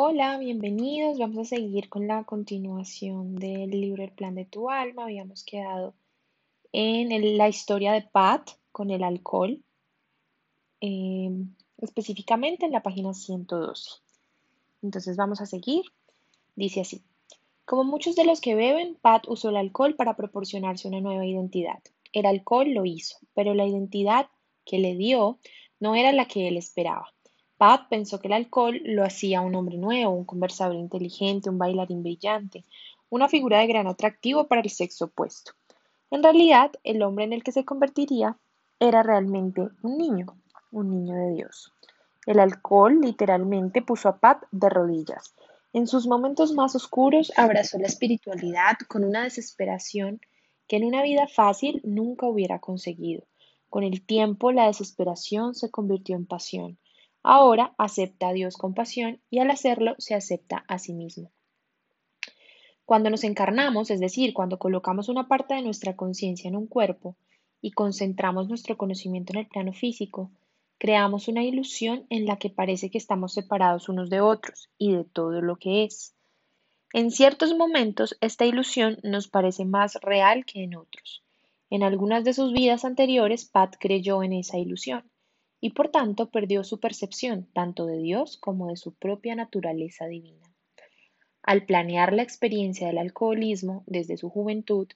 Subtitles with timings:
[0.00, 1.18] Hola, bienvenidos.
[1.18, 5.02] Vamos a seguir con la continuación del libro El plan de tu alma.
[5.02, 5.92] Habíamos quedado
[6.70, 9.60] en la historia de Pat con el alcohol,
[10.78, 14.00] em, específicamente en la página 112.
[14.82, 15.82] Entonces vamos a seguir.
[16.54, 17.02] Dice así.
[17.64, 21.82] Como muchos de los que beben, Pat usó el alcohol para proporcionarse una nueva identidad.
[22.12, 24.28] El alcohol lo hizo, pero la identidad
[24.64, 25.40] que le dio
[25.80, 27.12] no era la que él esperaba.
[27.58, 32.04] Pat pensó que el alcohol lo hacía un hombre nuevo, un conversador inteligente, un bailarín
[32.04, 32.64] brillante,
[33.10, 35.52] una figura de gran atractivo para el sexo opuesto.
[36.10, 38.38] En realidad, el hombre en el que se convertiría
[38.78, 40.38] era realmente un niño,
[40.70, 41.72] un niño de Dios.
[42.26, 45.34] El alcohol literalmente puso a Pat de rodillas.
[45.72, 50.20] En sus momentos más oscuros abrazó la espiritualidad con una desesperación
[50.68, 53.24] que en una vida fácil nunca hubiera conseguido.
[53.68, 56.78] Con el tiempo la desesperación se convirtió en pasión.
[57.22, 61.30] Ahora acepta a Dios con pasión y al hacerlo se acepta a sí mismo.
[62.84, 67.16] Cuando nos encarnamos, es decir, cuando colocamos una parte de nuestra conciencia en un cuerpo
[67.60, 70.30] y concentramos nuestro conocimiento en el plano físico,
[70.78, 75.04] creamos una ilusión en la que parece que estamos separados unos de otros y de
[75.04, 76.14] todo lo que es.
[76.94, 81.22] En ciertos momentos esta ilusión nos parece más real que en otros.
[81.68, 85.04] En algunas de sus vidas anteriores, Pat creyó en esa ilusión
[85.60, 90.48] y por tanto perdió su percepción tanto de Dios como de su propia naturaleza divina.
[91.42, 94.88] Al planear la experiencia del alcoholismo desde su juventud,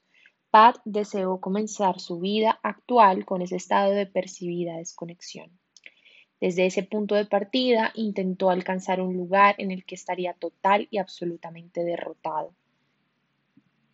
[0.50, 5.50] Pat deseó comenzar su vida actual con ese estado de percibida desconexión.
[6.42, 10.98] Desde ese punto de partida intentó alcanzar un lugar en el que estaría total y
[10.98, 12.52] absolutamente derrotado.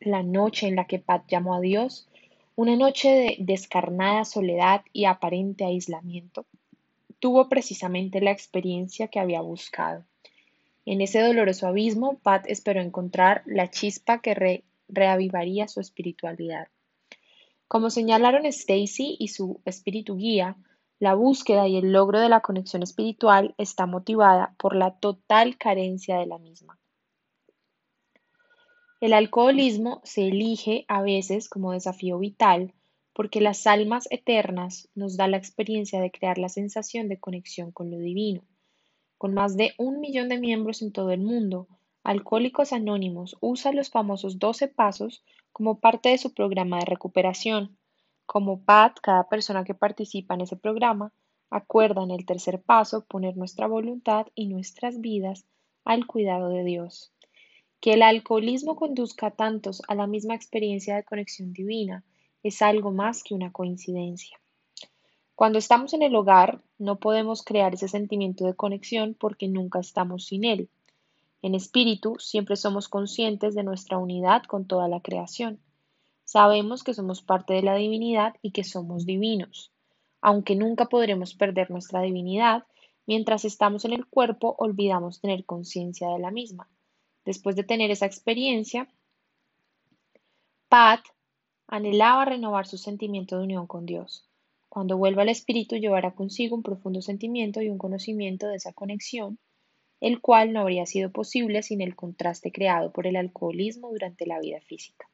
[0.00, 2.08] La noche en la que Pat llamó a Dios,
[2.56, 6.46] una noche de descarnada soledad y aparente aislamiento,
[7.20, 10.04] tuvo precisamente la experiencia que había buscado.
[10.84, 16.68] En ese doloroso abismo, Pat esperó encontrar la chispa que reavivaría su espiritualidad.
[17.66, 20.56] Como señalaron Stacy y su espíritu guía,
[20.98, 26.16] la búsqueda y el logro de la conexión espiritual está motivada por la total carencia
[26.18, 26.78] de la misma.
[29.00, 32.72] El alcoholismo se elige a veces como desafío vital
[33.18, 37.90] porque las almas eternas nos da la experiencia de crear la sensación de conexión con
[37.90, 38.44] lo divino
[39.18, 41.66] con más de un millón de miembros en todo el mundo,
[42.04, 47.76] Alcohólicos Anónimos usa los famosos 12 pasos como parte de su programa de recuperación.
[48.26, 51.12] Como PAT, cada persona que participa en ese programa
[51.50, 55.44] acuerda en el tercer paso poner nuestra voluntad y nuestras vidas
[55.84, 57.12] al cuidado de Dios.
[57.80, 62.04] Que el alcoholismo conduzca a tantos a la misma experiencia de conexión divina
[62.42, 64.38] es algo más que una coincidencia.
[65.34, 70.26] Cuando estamos en el hogar, no podemos crear ese sentimiento de conexión porque nunca estamos
[70.26, 70.68] sin él.
[71.42, 75.60] En espíritu, siempre somos conscientes de nuestra unidad con toda la creación.
[76.24, 79.70] Sabemos que somos parte de la divinidad y que somos divinos.
[80.20, 82.64] Aunque nunca podremos perder nuestra divinidad,
[83.06, 86.68] mientras estamos en el cuerpo olvidamos tener conciencia de la misma.
[87.24, 88.88] Después de tener esa experiencia,
[90.68, 91.00] Pat
[91.68, 94.26] anhelaba renovar su sentimiento de unión con Dios.
[94.70, 99.38] Cuando vuelva al espíritu llevará consigo un profundo sentimiento y un conocimiento de esa conexión,
[100.00, 104.40] el cual no habría sido posible sin el contraste creado por el alcoholismo durante la
[104.40, 105.08] vida física.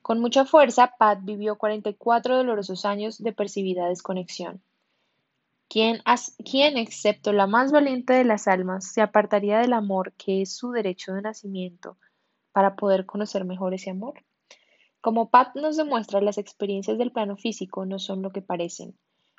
[0.00, 4.62] Con mucha fuerza, Pat vivió 44 dolorosos años de percibida desconexión.
[5.68, 6.02] ¿Quién,
[6.44, 10.70] ¿Quién, excepto la más valiente de las almas, se apartaría del amor que es su
[10.70, 11.96] derecho de nacimiento
[12.52, 14.22] para poder conocer mejor ese amor?
[15.02, 18.96] Como Pat nos demuestra, las experiencias del plano físico no son lo que parecen.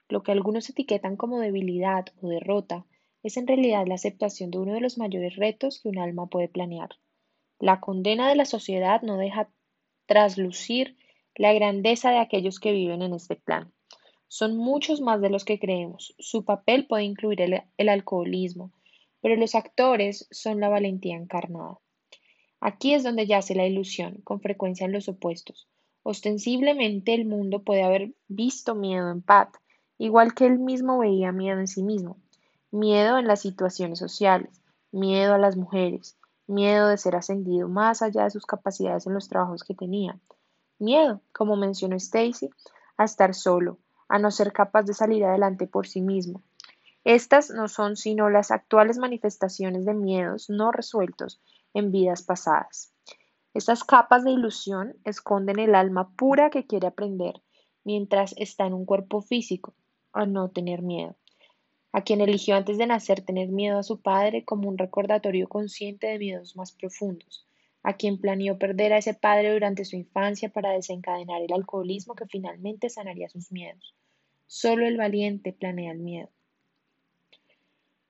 [0.10, 2.86] Lo que algunos etiquetan como debilidad o derrota
[3.24, 6.50] es en realidad la aceptación de uno de los mayores retos que un alma puede
[6.50, 6.90] planear.
[7.60, 9.50] La condena de la sociedad no deja
[10.06, 10.98] traslucir
[11.34, 13.72] la grandeza de aquellos que viven en este plan.
[14.28, 16.14] Son muchos más de los que creemos.
[16.20, 18.74] Su papel puede incluir el, el alcoholismo,
[19.22, 21.80] pero los actores son la valentía encarnada.
[22.66, 25.68] Aquí es donde yace la ilusión, con frecuencia en los opuestos.
[26.02, 29.50] Ostensiblemente el mundo puede haber visto miedo en Pat,
[29.98, 32.16] igual que él mismo veía miedo en sí mismo.
[32.72, 34.62] Miedo en las situaciones sociales,
[34.94, 36.16] miedo a las mujeres,
[36.48, 40.18] miedo de ser ascendido más allá de sus capacidades en los trabajos que tenía.
[40.80, 42.50] Miedo, como mencionó Stacy,
[42.96, 43.78] a estar solo,
[44.08, 46.42] a no ser capaz de salir adelante por sí mismo.
[47.04, 51.42] Estas no son sino las actuales manifestaciones de miedos no resueltos
[51.74, 52.94] en vidas pasadas.
[53.54, 57.42] Estas capas de ilusión esconden el alma pura que quiere aprender
[57.84, 59.74] mientras está en un cuerpo físico,
[60.12, 61.16] a no tener miedo.
[61.96, 66.08] a quien eligió antes de nacer tener miedo a su padre como un recordatorio consciente
[66.08, 67.46] de miedos más profundos,
[67.84, 72.26] a quien planeó perder a ese padre durante su infancia para desencadenar el alcoholismo que
[72.26, 73.94] finalmente sanaría sus miedos.
[74.48, 76.30] Solo el valiente planea el miedo.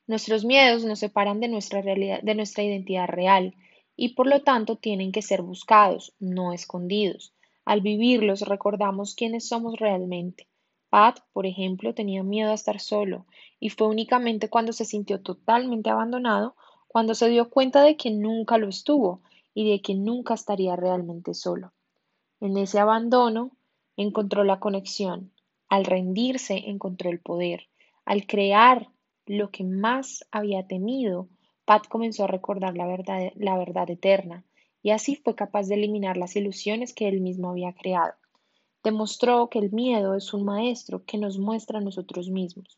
[0.07, 3.55] Nuestros miedos nos separan de nuestra, realidad, de nuestra identidad real
[3.95, 7.33] y por lo tanto tienen que ser buscados, no escondidos.
[7.65, 10.47] Al vivirlos recordamos quiénes somos realmente
[10.93, 13.25] Pat, por ejemplo, tenía miedo a estar solo,
[13.59, 16.55] y fue únicamente cuando se sintió totalmente abandonado
[16.87, 19.23] cuando se dio cuenta de que nunca lo estuvo
[19.55, 21.73] y de que nunca estaría realmente solo.
[22.41, 23.57] En ese abandono
[23.97, 25.31] encontró la conexión,
[25.67, 27.69] al rendirse encontró el poder,
[28.05, 28.89] al crear
[29.25, 31.27] lo que más había temido,
[31.65, 34.43] Pat comenzó a recordar la verdad, la verdad eterna,
[34.81, 38.13] y así fue capaz de eliminar las ilusiones que él mismo había creado
[38.83, 42.77] demostró que el miedo es un maestro que nos muestra a nosotros mismos.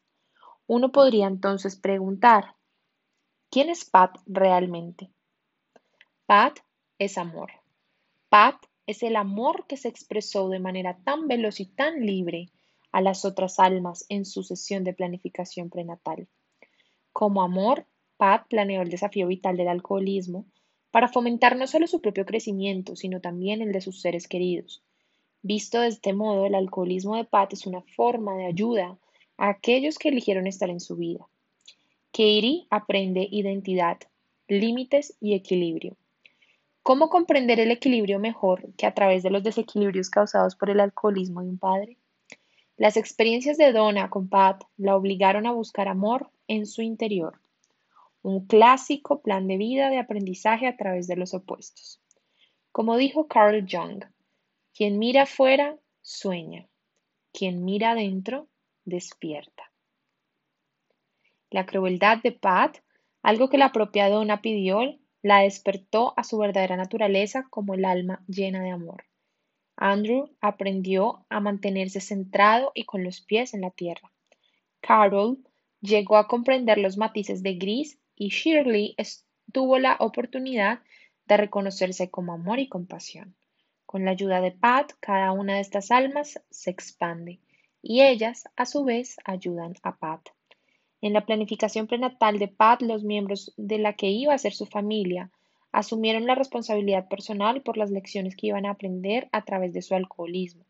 [0.68, 2.56] Uno podría entonces preguntar,
[3.50, 5.10] ¿quién es Pat realmente?
[6.26, 6.60] Pat
[7.00, 7.52] es amor.
[8.30, 8.56] Pat
[8.86, 12.50] es el amor que se expresó de manera tan veloz y tan libre
[12.96, 16.28] a las otras almas en su sesión de planificación prenatal.
[17.12, 17.86] Como amor,
[18.18, 20.46] Pat planeó el desafío vital del alcoholismo
[20.92, 24.82] para fomentar no solo su propio crecimiento, sino también el de sus seres queridos,
[25.48, 28.98] Visto de este modo, el alcoholismo de Pat es una forma de ayuda
[29.38, 31.28] a aquellos que eligieron estar en su vida.
[32.12, 34.00] Katie aprende identidad,
[34.48, 35.98] límites y equilibrio.
[36.82, 41.44] ¿Cómo comprender el equilibrio mejor que a través de los desequilibrios causados por el alcoholismo
[41.44, 41.98] de un padre?
[42.78, 47.40] Las experiencias de Donna con Pat la obligaron a buscar amor en su interior,
[48.22, 52.02] un clásico plan de vida de aprendizaje a través de los opuestos.
[52.74, 54.04] Como dijo Carl Jung,
[54.74, 56.68] quien mira afuera, sueña.
[57.32, 58.50] Quien mira adentro,
[58.84, 59.72] despierta.
[61.50, 62.80] La crueldad de Pat,
[63.22, 64.82] algo que la propia dona pidió,
[65.22, 69.06] la despertó a su verdadera naturaleza como el alma llena de amor.
[69.78, 74.12] Andrew aprendió a mantenerse centrado y con los pies en la tierra.
[74.80, 75.40] Carol
[75.82, 78.96] llegó a comprender los matices de gris y Shirley
[79.52, 80.80] tuvo la oportunidad
[81.26, 83.36] de reconocerse como amor y compasión.
[83.86, 87.40] Con la ayuda de Pat, cada una de estas almas se expande
[87.82, 90.30] y ellas, a su vez, ayudan a Pat.
[91.02, 94.66] En la planificación prenatal de Pat, los miembros de la que iba a ser su
[94.66, 95.30] familia
[95.78, 99.96] asumieron la responsabilidad personal por las lecciones que iban a aprender a través de su
[99.96, 100.66] alcoholismo.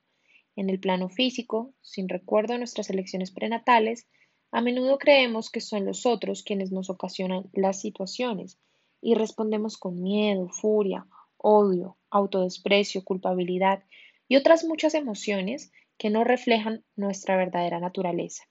[0.56, 4.08] En el plano físico, sin recuerdo de nuestras elecciones prenatales,
[4.52, 8.58] a menudo creemos que son los otros quienes nos ocasionan las situaciones
[9.02, 11.06] y respondemos con miedo, furia
[11.38, 13.84] odio, autodesprecio, culpabilidad
[14.28, 18.46] y otras muchas emociones que no reflejan nuestra verdadera naturaleza.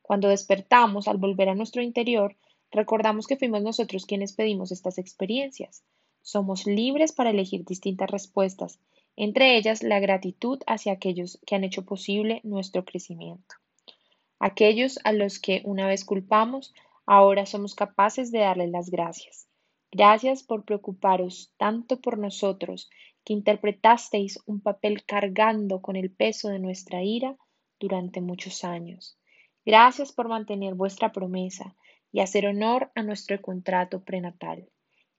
[0.00, 2.36] Cuando despertamos al volver a nuestro interior,
[2.70, 5.82] recordamos que fuimos nosotros quienes pedimos estas experiencias.
[6.26, 8.80] Somos libres para elegir distintas respuestas,
[9.14, 13.54] entre ellas la gratitud hacia aquellos que han hecho posible nuestro crecimiento.
[14.40, 16.74] Aquellos a los que una vez culpamos,
[17.06, 19.46] ahora somos capaces de darles las gracias.
[19.92, 22.90] Gracias por preocuparos tanto por nosotros,
[23.24, 27.36] que interpretasteis un papel cargando con el peso de nuestra ira
[27.78, 29.16] durante muchos años.
[29.64, 31.76] Gracias por mantener vuestra promesa
[32.10, 34.68] y hacer honor a nuestro contrato prenatal.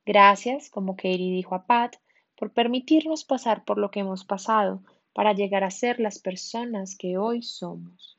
[0.08, 1.98] Gracias, como Katie dijo a Pat,
[2.38, 7.18] por permitirnos pasar por lo que hemos pasado para llegar a ser las personas que
[7.18, 8.18] hoy somos.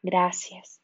[0.00, 0.80] Gracias.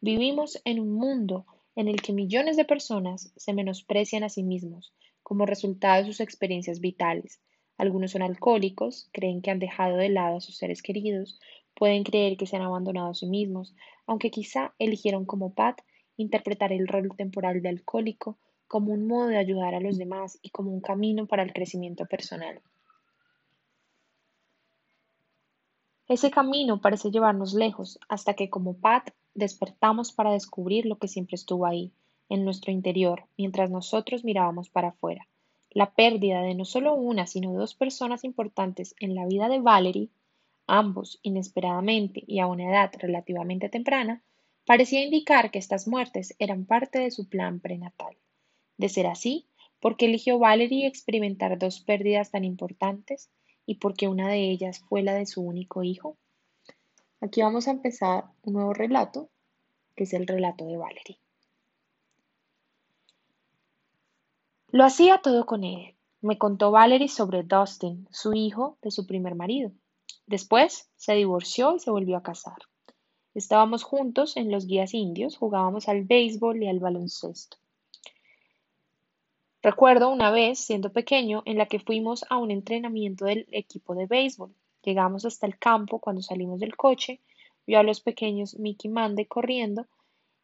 [0.00, 1.44] Vivimos en un mundo
[1.76, 6.20] en el que millones de personas se menosprecian a sí mismos como resultado de sus
[6.20, 7.42] experiencias vitales.
[7.76, 11.38] Algunos son alcohólicos, creen que han dejado de lado a sus seres queridos,
[11.74, 13.74] pueden creer que se han abandonado a sí mismos,
[14.06, 15.82] aunque quizá eligieron como Pat
[16.16, 18.38] interpretar el rol temporal de alcohólico
[18.74, 22.06] como un modo de ayudar a los demás y como un camino para el crecimiento
[22.06, 22.60] personal.
[26.08, 31.36] Ese camino parece llevarnos lejos hasta que como Pat despertamos para descubrir lo que siempre
[31.36, 31.92] estuvo ahí,
[32.28, 35.28] en nuestro interior, mientras nosotros mirábamos para afuera.
[35.70, 40.08] La pérdida de no solo una, sino dos personas importantes en la vida de Valerie,
[40.66, 44.24] ambos inesperadamente y a una edad relativamente temprana,
[44.66, 48.16] parecía indicar que estas muertes eran parte de su plan prenatal.
[48.76, 49.46] De ser así,
[49.80, 53.30] ¿por qué eligió Valerie experimentar dos pérdidas tan importantes
[53.66, 56.16] y por qué una de ellas fue la de su único hijo?
[57.20, 59.30] Aquí vamos a empezar un nuevo relato,
[59.96, 61.18] que es el relato de Valerie.
[64.68, 65.94] Lo hacía todo con él.
[66.20, 69.70] Me contó Valerie sobre Dustin, su hijo de su primer marido.
[70.26, 72.56] Después se divorció y se volvió a casar.
[73.34, 77.56] Estábamos juntos en los guías indios, jugábamos al béisbol y al baloncesto.
[79.64, 84.04] Recuerdo una vez, siendo pequeño, en la que fuimos a un entrenamiento del equipo de
[84.04, 84.54] béisbol.
[84.82, 87.22] Llegamos hasta el campo cuando salimos del coche,
[87.66, 89.86] vio a los pequeños Mickey Mande corriendo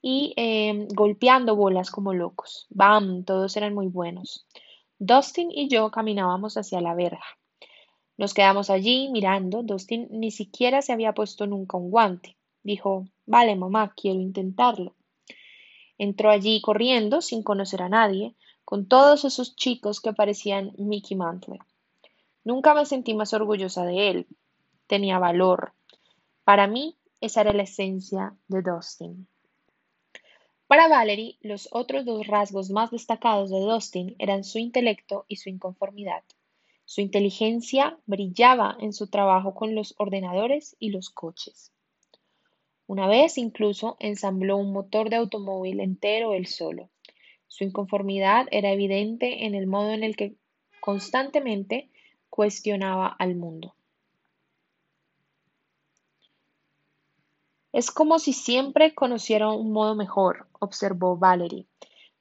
[0.00, 2.66] y em, golpeando bolas como locos.
[2.70, 3.24] ¡Bam!
[3.24, 4.46] Todos eran muy buenos.
[4.98, 7.36] Dustin y yo caminábamos hacia la verja.
[8.16, 9.62] Nos quedamos allí mirando.
[9.62, 12.38] Dustin ni siquiera se había puesto nunca un guante.
[12.62, 14.94] Dijo, vale, mamá, quiero intentarlo.
[15.98, 18.34] Entró allí corriendo, sin conocer a nadie,
[18.70, 21.58] con todos esos chicos que parecían Mickey Mantle.
[22.44, 24.26] Nunca me sentí más orgullosa de él.
[24.86, 25.72] Tenía valor.
[26.44, 29.26] Para mí, esa era la esencia de Dustin.
[30.68, 35.48] Para Valerie, los otros dos rasgos más destacados de Dustin eran su intelecto y su
[35.48, 36.22] inconformidad.
[36.84, 41.72] Su inteligencia brillaba en su trabajo con los ordenadores y los coches.
[42.86, 46.88] Una vez incluso ensambló un motor de automóvil entero él solo.
[47.50, 50.36] Su inconformidad era evidente en el modo en el que
[50.78, 51.90] constantemente
[52.30, 53.74] cuestionaba al mundo.
[57.72, 61.66] Es como si siempre conociera un modo mejor, observó Valerie.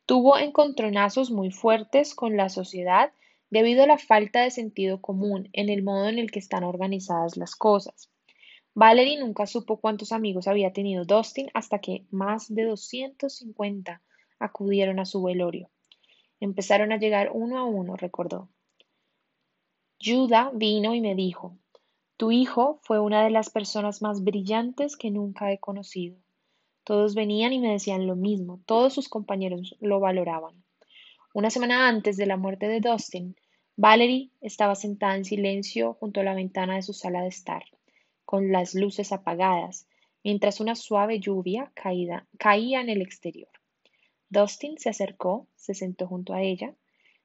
[0.07, 3.13] Tuvo encontronazos muy fuertes con la sociedad
[3.51, 7.37] debido a la falta de sentido común en el modo en el que están organizadas
[7.37, 8.09] las cosas.
[8.73, 14.01] Valerie nunca supo cuántos amigos había tenido Dustin hasta que más de 250
[14.39, 15.69] acudieron a su velorio.
[16.39, 18.49] Empezaron a llegar uno a uno, recordó.
[20.01, 21.57] Judah vino y me dijo,
[22.15, 26.17] tu hijo fue una de las personas más brillantes que nunca he conocido.
[26.83, 30.63] Todos venían y me decían lo mismo, todos sus compañeros lo valoraban.
[31.33, 33.35] Una semana antes de la muerte de Dustin,
[33.75, 37.63] Valerie estaba sentada en silencio junto a la ventana de su sala de estar,
[38.25, 39.87] con las luces apagadas,
[40.23, 43.58] mientras una suave lluvia caía en el exterior.
[44.29, 46.73] Dustin se acercó, se sentó junto a ella.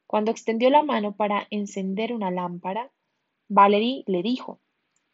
[0.06, 2.90] Cuando extendió la mano para encender una lámpara,
[3.48, 4.58] Valerie le dijo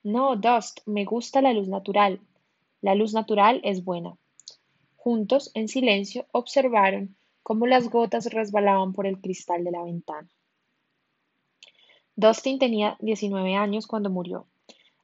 [0.02, 2.20] no, Dust, me gusta la luz natural.
[2.80, 4.16] La luz natural es buena.
[4.97, 10.28] Juntos, en silencio, observaron cómo las gotas resbalaban por el cristal de la ventana.
[12.16, 14.47] Dustin tenía 19 años cuando murió.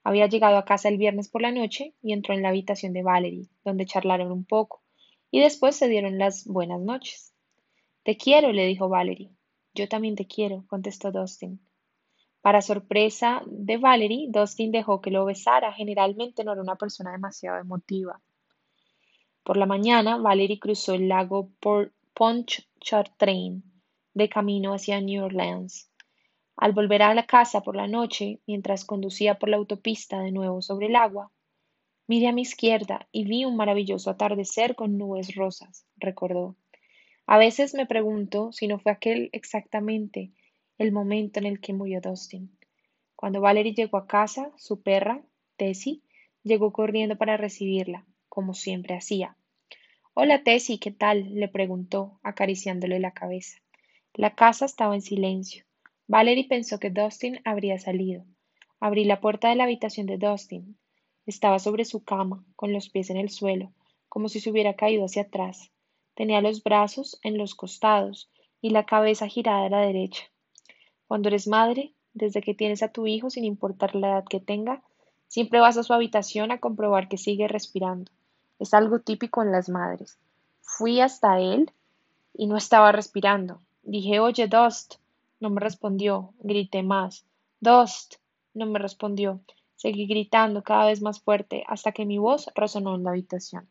[0.02, 3.02] Había llegado a casa el viernes por la noche y entró en la habitación de
[3.02, 4.80] Valerie, donde charlaron un poco,
[5.36, 7.34] y después se dieron las buenas noches.
[8.04, 9.36] Te quiero, le dijo Valerie.
[9.74, 11.60] Yo también te quiero, contestó Dustin.
[12.40, 15.74] Para sorpresa de Valerie, Dustin dejó que lo besara.
[15.74, 18.22] Generalmente no era una persona demasiado emotiva.
[19.42, 21.50] Por la mañana, Valerie cruzó el lago
[22.14, 23.62] Pontchartrain
[24.14, 25.92] de camino hacia New Orleans.
[26.56, 30.62] Al volver a la casa por la noche, mientras conducía por la autopista de nuevo
[30.62, 31.30] sobre el agua,
[32.06, 36.56] miré a mi izquierda y vi un maravilloso atardecer con nubes rosas, recordó.
[37.26, 40.30] A veces me pregunto si no fue aquel exactamente
[40.78, 42.56] el momento en el que murió Dustin.
[43.16, 45.22] Cuando Valerie llegó a casa, su perra,
[45.56, 46.02] Tessie,
[46.42, 49.36] llegó corriendo para recibirla, como siempre hacía.
[50.14, 51.34] Hola Tessie, ¿qué tal?
[51.34, 53.58] le preguntó, acariciándole la cabeza.
[54.14, 55.64] La casa estaba en silencio.
[56.06, 58.24] Valerie pensó que Dustin habría salido.
[58.78, 60.78] Abrí la puerta de la habitación de Dustin.
[61.26, 63.72] Estaba sobre su cama, con los pies en el suelo,
[64.08, 65.70] como si se hubiera caído hacia atrás.
[66.14, 68.30] Tenía los brazos en los costados
[68.62, 70.24] y la cabeza girada a la derecha.
[71.06, 74.82] Cuando eres madre, desde que tienes a tu hijo, sin importar la edad que tenga,
[75.28, 78.10] siempre vas a su habitación a comprobar que sigue respirando.
[78.58, 80.18] Es algo típico en las madres.
[80.62, 81.70] Fui hasta él
[82.32, 83.60] y no estaba respirando.
[83.82, 84.94] Dije, oye, Dust.
[85.40, 86.32] No me respondió.
[86.38, 87.26] Grité más.
[87.60, 88.14] Dust.
[88.54, 89.40] No me respondió.
[89.76, 93.68] Seguí gritando cada vez más fuerte hasta que mi voz resonó en la habitación.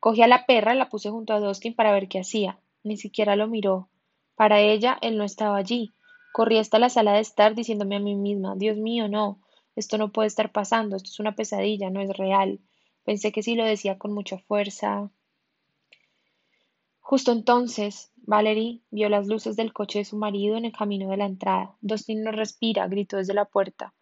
[0.00, 2.58] Cogí a la perra, la puse junto a Dustin para ver qué hacía.
[2.82, 3.88] Ni siquiera lo miró.
[4.34, 5.94] Para ella, él no estaba allí.
[6.32, 9.38] Corrí hasta la sala de estar diciéndome a mí misma, Dios mío, no,
[9.76, 12.60] esto no puede estar pasando, esto es una pesadilla, no es real.
[13.04, 15.10] Pensé que si lo decía con mucha fuerza.
[17.00, 21.18] Justo entonces, Valerie vio las luces del coche de su marido en el camino de
[21.18, 21.76] la entrada.
[21.80, 23.94] Dustin no respira, gritó desde la puerta.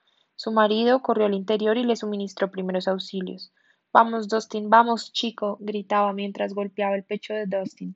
[0.43, 3.53] Su marido corrió al interior y le suministró primeros auxilios.
[3.93, 7.95] Vamos, Dustin, vamos, chico, gritaba mientras golpeaba el pecho de Dustin.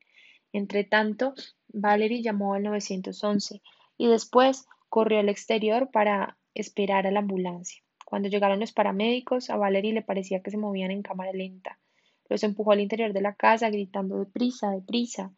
[0.53, 1.35] Entre tanto,
[1.67, 3.63] Valerie llamó al 911
[3.99, 7.83] y después corrió al exterior para esperar a la ambulancia.
[8.05, 11.81] Cuando llegaron los paramédicos, a Valerie le parecía que se movían en cámara lenta.
[12.29, 15.33] Los empujó al interior de la casa gritando deprisa, deprisa.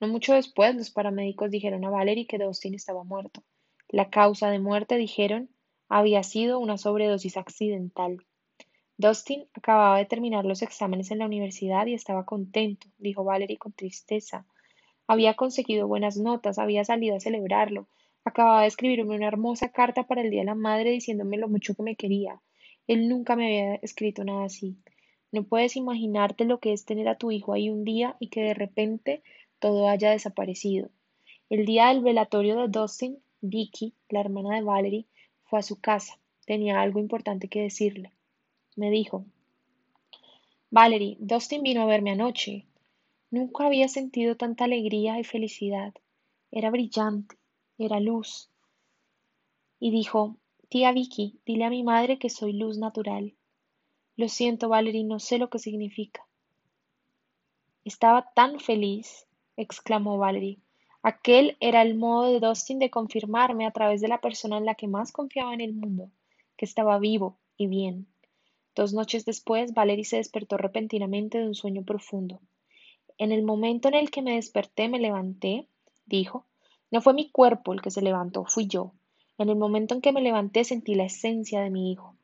[0.00, 3.42] No mucho después, los paramédicos dijeron a Valerie que Dustin estaba muerto.
[3.88, 5.48] La causa de muerte, dijeron,
[5.94, 8.24] había sido una sobredosis accidental.
[8.96, 13.72] Dustin acababa de terminar los exámenes en la universidad y estaba contento, dijo Valerie con
[13.72, 14.46] tristeza.
[15.06, 17.88] Había conseguido buenas notas, había salido a celebrarlo,
[18.24, 21.74] acababa de escribirme una hermosa carta para el Día de la Madre diciéndome lo mucho
[21.74, 22.40] que me quería.
[22.86, 24.78] Él nunca me había escrito nada así.
[25.30, 28.40] No puedes imaginarte lo que es tener a tu hijo ahí un día y que
[28.40, 29.22] de repente
[29.58, 30.88] todo haya desaparecido.
[31.50, 35.06] El día del velatorio de Dustin, Vicky, la hermana de Valerie,
[35.52, 36.18] fue a su casa.
[36.46, 38.10] Tenía algo importante que decirle.
[38.74, 39.26] Me dijo,
[40.70, 42.64] Valerie, Dustin vino a verme anoche.
[43.30, 45.92] Nunca había sentido tanta alegría y felicidad.
[46.50, 47.36] Era brillante,
[47.76, 48.48] era luz.
[49.78, 50.38] Y dijo,
[50.70, 53.34] Tía Vicky, dile a mi madre que soy luz natural.
[54.16, 56.26] Lo siento, Valerie, no sé lo que significa.
[57.84, 59.26] Estaba tan feliz,
[59.58, 60.60] exclamó Valerie.
[61.02, 64.76] Aquel era el modo de Dustin de confirmarme a través de la persona en la
[64.76, 66.10] que más confiaba en el mundo,
[66.56, 68.06] que estaba vivo y bien.
[68.76, 72.40] Dos noches después, Valerie se despertó repentinamente de un sueño profundo.
[73.18, 75.66] En el momento en el que me desperté, me levanté,
[76.06, 76.46] dijo.
[76.90, 78.92] No fue mi cuerpo el que se levantó, fui yo.
[79.38, 82.14] En el momento en que me levanté sentí la esencia de mi hijo.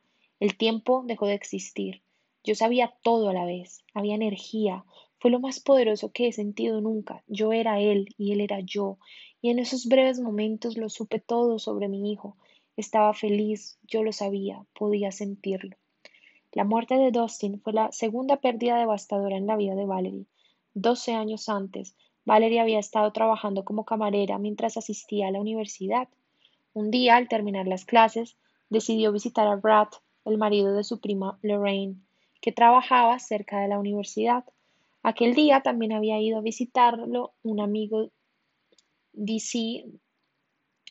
[0.40, 2.02] El tiempo dejó de existir.
[2.44, 3.85] Yo sabía todo a la vez.
[3.92, 4.85] Había energía.
[5.19, 7.23] Fue lo más poderoso que he sentido nunca.
[7.27, 8.99] Yo era él y él era yo.
[9.41, 12.37] Y en esos breves momentos lo supe todo sobre mi hijo.
[12.77, 15.77] Estaba feliz, yo lo sabía, podía sentirlo.
[16.53, 20.27] La muerte de Dustin fue la segunda pérdida devastadora en la vida de Valerie.
[20.75, 26.09] Doce años antes, Valerie había estado trabajando como camarera mientras asistía a la universidad.
[26.73, 28.37] Un día, al terminar las clases,
[28.71, 29.89] decidió visitar a Brad
[30.25, 31.97] el marido de su prima Lorraine,
[32.41, 34.45] que trabajaba cerca de la universidad.
[35.09, 38.11] Aquel día también había ido a visitarlo un amigo
[39.15, 39.87] DC.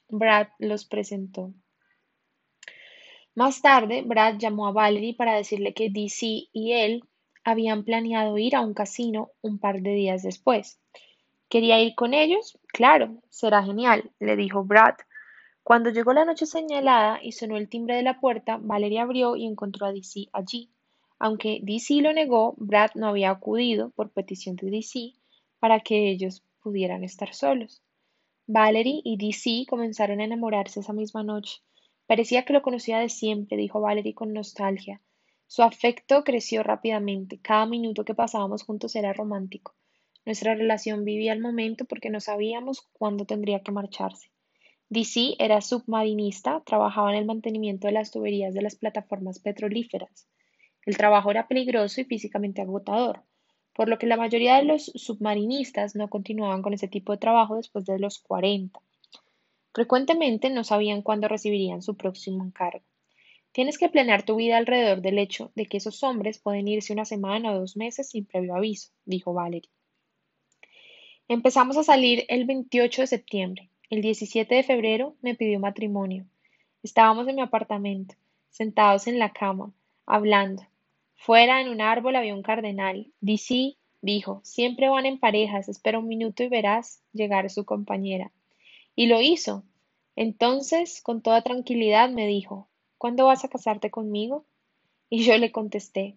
[0.09, 1.53] Brad los presentó.
[3.35, 7.03] Más tarde, Brad llamó a Valerie para decirle que DC y él
[7.43, 10.79] habían planeado ir a un casino un par de días después.
[11.47, 12.57] ¿Quería ir con ellos?
[12.73, 14.95] Claro, será genial, le dijo Brad.
[15.61, 19.45] Cuando llegó la noche señalada y sonó el timbre de la puerta, Valeria abrió y
[19.45, 20.71] encontró a DC allí.
[21.19, 25.13] Aunque DC lo negó, Brad no había acudido, por petición de DC,
[25.59, 27.81] para que ellos pudieran estar solos.
[28.45, 31.61] Valerie y DC comenzaron a enamorarse esa misma noche.
[32.05, 35.01] Parecía que lo conocía de siempre, dijo Valerie con nostalgia.
[35.47, 37.39] Su afecto creció rápidamente.
[37.39, 39.75] Cada minuto que pasábamos juntos era romántico.
[40.25, 44.29] Nuestra relación vivía el momento porque no sabíamos cuándo tendría que marcharse.
[44.89, 50.27] DC era submarinista, trabajaba en el mantenimiento de las tuberías de las plataformas petrolíferas.
[50.87, 53.21] El trabajo era peligroso y físicamente agotador,
[53.73, 57.57] por lo que la mayoría de los submarinistas no continuaban con ese tipo de trabajo
[57.57, 58.79] después de los 40.
[59.73, 62.85] Frecuentemente no sabían cuándo recibirían su próximo encargo.
[63.51, 67.03] Tienes que planear tu vida alrededor del hecho de que esos hombres pueden irse una
[67.03, 69.69] semana o dos meses sin previo aviso, dijo Valerie.
[71.27, 73.69] Empezamos a salir el 28 de septiembre.
[73.89, 76.25] El 17 de febrero me pidió matrimonio.
[76.81, 78.15] Estábamos en mi apartamento,
[78.49, 79.73] sentados en la cama,
[80.05, 80.63] hablando.
[81.17, 83.11] Fuera, en un árbol, había un cardenal.
[83.19, 88.31] DC dijo, siempre van en parejas, espera un minuto y verás llegar su compañera.
[88.95, 89.63] Y lo hizo.
[90.15, 94.45] Entonces, con toda tranquilidad, me dijo, ¿cuándo vas a casarte conmigo?
[95.09, 96.15] Y yo le contesté,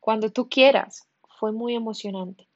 [0.00, 1.08] cuando tú quieras.
[1.38, 2.48] Fue muy emocionante.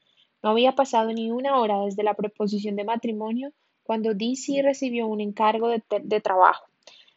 [0.43, 5.21] No había pasado ni una hora desde la proposición de matrimonio cuando DC recibió un
[5.21, 6.67] encargo de, trabajo.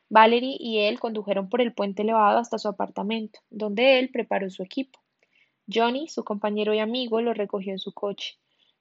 [0.09, 4.63] Valerie y él condujeron por el puente elevado hasta su apartamento, donde él preparó su
[4.63, 4.99] equipo.
[5.71, 8.37] Johnny, su compañero y amigo, lo recogió en su coche.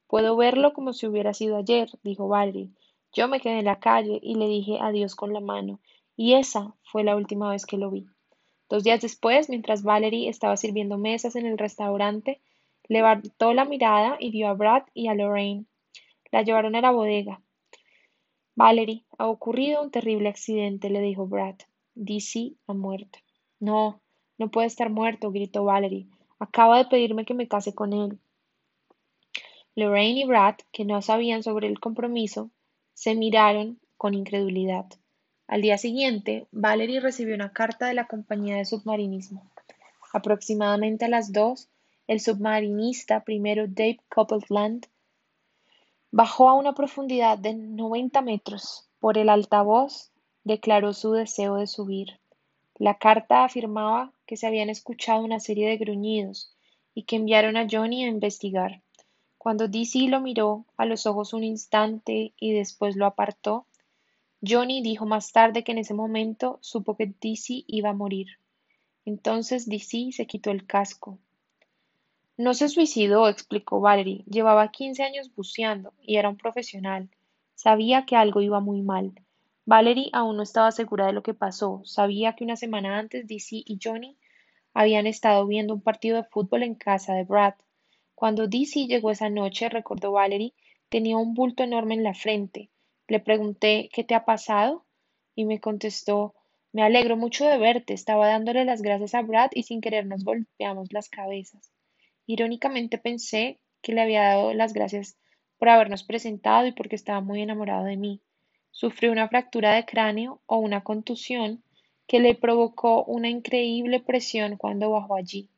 [0.06, 2.70] Puedo verlo como si hubiera sido ayer, dijo Valerie.
[3.12, 5.80] Yo me quedé en la calle y le dije adiós con la mano,
[6.16, 8.06] y esa fue la última vez que lo vi.
[8.70, 12.40] Dos días después, mientras Valerie estaba sirviendo mesas en el restaurante,
[12.86, 15.66] levantó la mirada y vio a Brad y a Lorraine.
[16.30, 17.40] La llevaron a la bodega.
[18.58, 21.54] Valerie, ha ocurrido un terrible accidente, le dijo Brad.
[21.94, 23.20] DC ha muerto.
[23.60, 24.00] No,
[24.36, 26.08] no puede estar muerto, gritó Valerie.
[26.40, 28.18] Acaba de pedirme que me case con él.
[29.76, 32.50] Lorraine y Brad, que no sabían sobre el compromiso,
[32.94, 34.86] se miraron con incredulidad.
[35.46, 39.48] Al día siguiente, Valerie recibió una carta de la compañía de submarinismo.
[40.12, 41.68] Aproximadamente a las dos,
[42.08, 44.88] el submarinista primero Dave Copeland
[46.10, 48.88] Bajó a una profundidad de 90 metros.
[48.98, 50.10] Por el altavoz
[50.42, 52.18] declaró su deseo de subir.
[52.76, 56.54] La carta afirmaba que se habían escuchado una serie de gruñidos
[56.94, 58.82] y que enviaron a Johnny a investigar.
[59.36, 63.66] Cuando DC lo miró a los ojos un instante y después lo apartó,
[64.46, 68.28] Johnny dijo más tarde que en ese momento supo que DC iba a morir.
[69.04, 71.18] Entonces DC se quitó el casco.
[72.38, 74.22] No se suicidó, explicó Valerie.
[74.30, 77.10] Llevaba quince años buceando y era un profesional.
[77.56, 79.12] Sabía que algo iba muy mal.
[79.66, 81.82] Valerie aún no estaba segura de lo que pasó.
[81.84, 84.16] Sabía que una semana antes DC y Johnny
[84.72, 87.54] habían estado viendo un partido de fútbol en casa de Brad.
[88.14, 90.54] Cuando DC llegó esa noche, recordó Valerie,
[90.90, 92.70] tenía un bulto enorme en la frente.
[93.08, 94.86] Le pregunté ¿Qué te ha pasado?
[95.34, 96.36] y me contestó
[96.70, 97.94] Me alegro mucho de verte.
[97.94, 101.72] Estaba dándole las gracias a Brad y sin querer nos golpeamos las cabezas.
[102.30, 105.16] Irónicamente pensé que le había dado las gracias
[105.56, 108.20] por habernos presentado y porque estaba muy enamorado de mí.
[108.70, 111.64] Sufrió una fractura de cráneo o una contusión
[112.06, 115.48] que le provocó una increíble presión cuando bajó allí.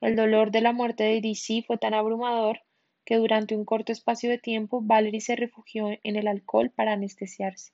[0.00, 2.62] El dolor de la muerte de DC fue tan abrumador
[3.04, 7.72] que durante un corto espacio de tiempo Valerie se refugió en el alcohol para anestesiarse.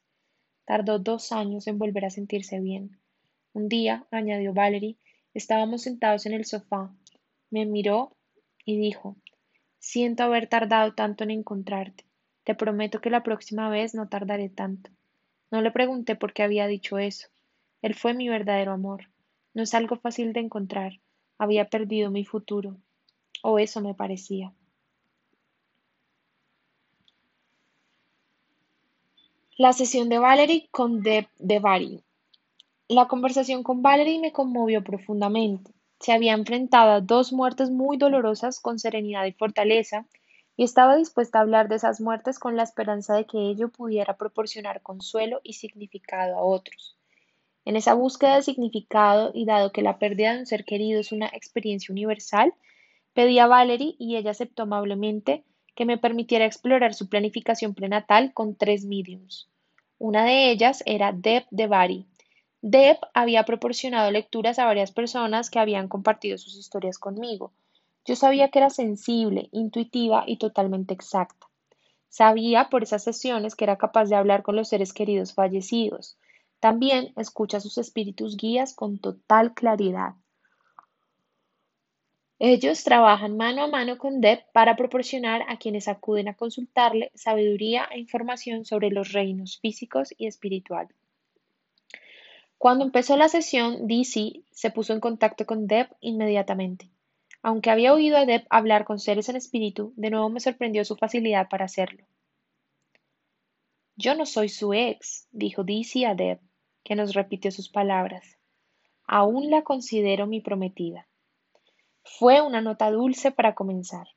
[0.67, 3.01] Tardó dos años en volver a sentirse bien.
[3.55, 4.99] Un día, añadió Valerie,
[5.33, 6.95] estábamos sentados en el sofá.
[7.49, 8.18] Me miró
[8.69, 9.17] y dijo
[9.79, 12.05] Siento haber tardado tanto en encontrarte.
[12.45, 14.91] Te prometo que la próxima vez no tardaré tanto.
[15.51, 17.29] No le pregunté por qué había dicho eso.
[17.81, 19.09] Él fue mi verdadero amor.
[19.55, 21.01] No es algo fácil de encontrar.
[21.39, 22.77] Había perdido mi futuro.
[23.43, 24.53] O eso me parecía.
[29.57, 32.05] La sesión de Valerie con Deb de Bari.
[32.89, 35.73] La conversación con Valerie me conmovió profundamente.
[36.01, 40.07] Se había enfrentado a dos muertes muy dolorosas con serenidad y fortaleza,
[40.57, 44.17] y estaba dispuesta a hablar de esas muertes con la esperanza de que ello pudiera
[44.17, 46.97] proporcionar consuelo y significado a otros.
[47.65, 51.13] En esa búsqueda de significado, y dado que la pérdida de un ser querido es
[51.13, 52.55] una experiencia universal,
[53.13, 55.45] pedí a Valerie y ella aceptó amablemente
[55.77, 59.49] que me permitiera explorar su planificación prenatal con tres mediums.
[59.99, 62.07] Una de ellas era Deb de Bari.
[62.61, 67.53] Deb había proporcionado lecturas a varias personas que habían compartido sus historias conmigo.
[68.05, 71.47] Yo sabía que era sensible, intuitiva y totalmente exacta.
[72.09, 76.17] Sabía por esas sesiones que era capaz de hablar con los seres queridos fallecidos.
[76.59, 80.15] También escucha a sus espíritus guías con total claridad.
[82.41, 87.89] Ellos trabajan mano a mano con Deb para proporcionar a quienes acuden a consultarle sabiduría
[87.93, 90.89] e información sobre los reinos físicos y espiritual.
[92.59, 96.91] Cuando empezó la sesión, DC se puso en contacto con Deb inmediatamente.
[97.41, 100.97] Aunque había oído a Deb hablar con seres en espíritu, de nuevo me sorprendió su
[100.97, 102.05] facilidad para hacerlo.
[103.95, 106.41] Yo no soy su ex, dijo DC a Deb,
[106.83, 108.39] que nos repitió sus palabras.
[109.07, 111.07] Aún la considero mi prometida.
[112.03, 114.09] Fue una nota dulce para comenzar.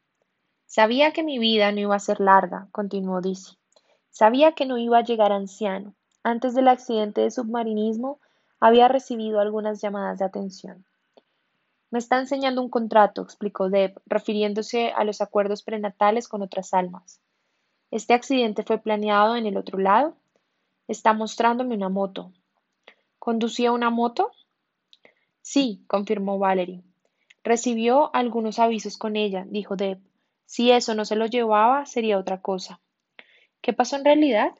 [0.66, 3.58] Sabía que mi vida no iba a ser larga, continuó Dizzy.
[4.10, 5.94] Sabía que no iba a llegar anciano.
[6.24, 8.20] Antes del accidente de submarinismo
[8.62, 10.86] había recibido algunas llamadas de atención.
[11.90, 17.20] Me está enseñando un contrato, explicó Deb, refiriéndose a los acuerdos prenatales con otras almas.
[17.90, 20.16] Este accidente fue planeado en el otro lado.
[20.88, 22.32] Está mostrándome una moto.
[23.20, 24.32] ¿Conducía una moto?
[25.42, 26.84] Sí, confirmó Valerie.
[27.44, 30.00] Recibió algunos avisos con ella, dijo Deb.
[30.46, 32.80] Si eso no se lo llevaba, sería otra cosa.
[33.60, 34.52] ¿Qué pasó en realidad?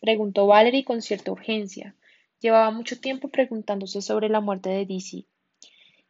[0.00, 1.96] preguntó Valerie con cierta urgencia.
[2.40, 5.26] Llevaba mucho tiempo preguntándose sobre la muerte de Dizzy.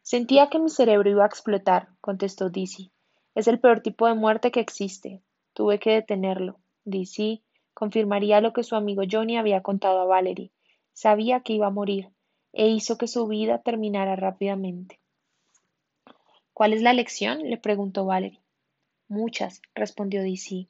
[0.01, 2.91] Sentía que mi cerebro iba a explotar, contestó Dizzy.
[3.35, 5.21] Es el peor tipo de muerte que existe.
[5.53, 6.59] Tuve que detenerlo.
[6.85, 10.51] Dizzy confirmaría lo que su amigo Johnny había contado a Valerie.
[10.93, 12.09] Sabía que iba a morir,
[12.51, 14.99] e hizo que su vida terminara rápidamente.
[16.53, 17.49] ¿Cuál es la lección?
[17.49, 18.41] le preguntó Valerie.
[19.07, 20.67] Muchas, respondió DC.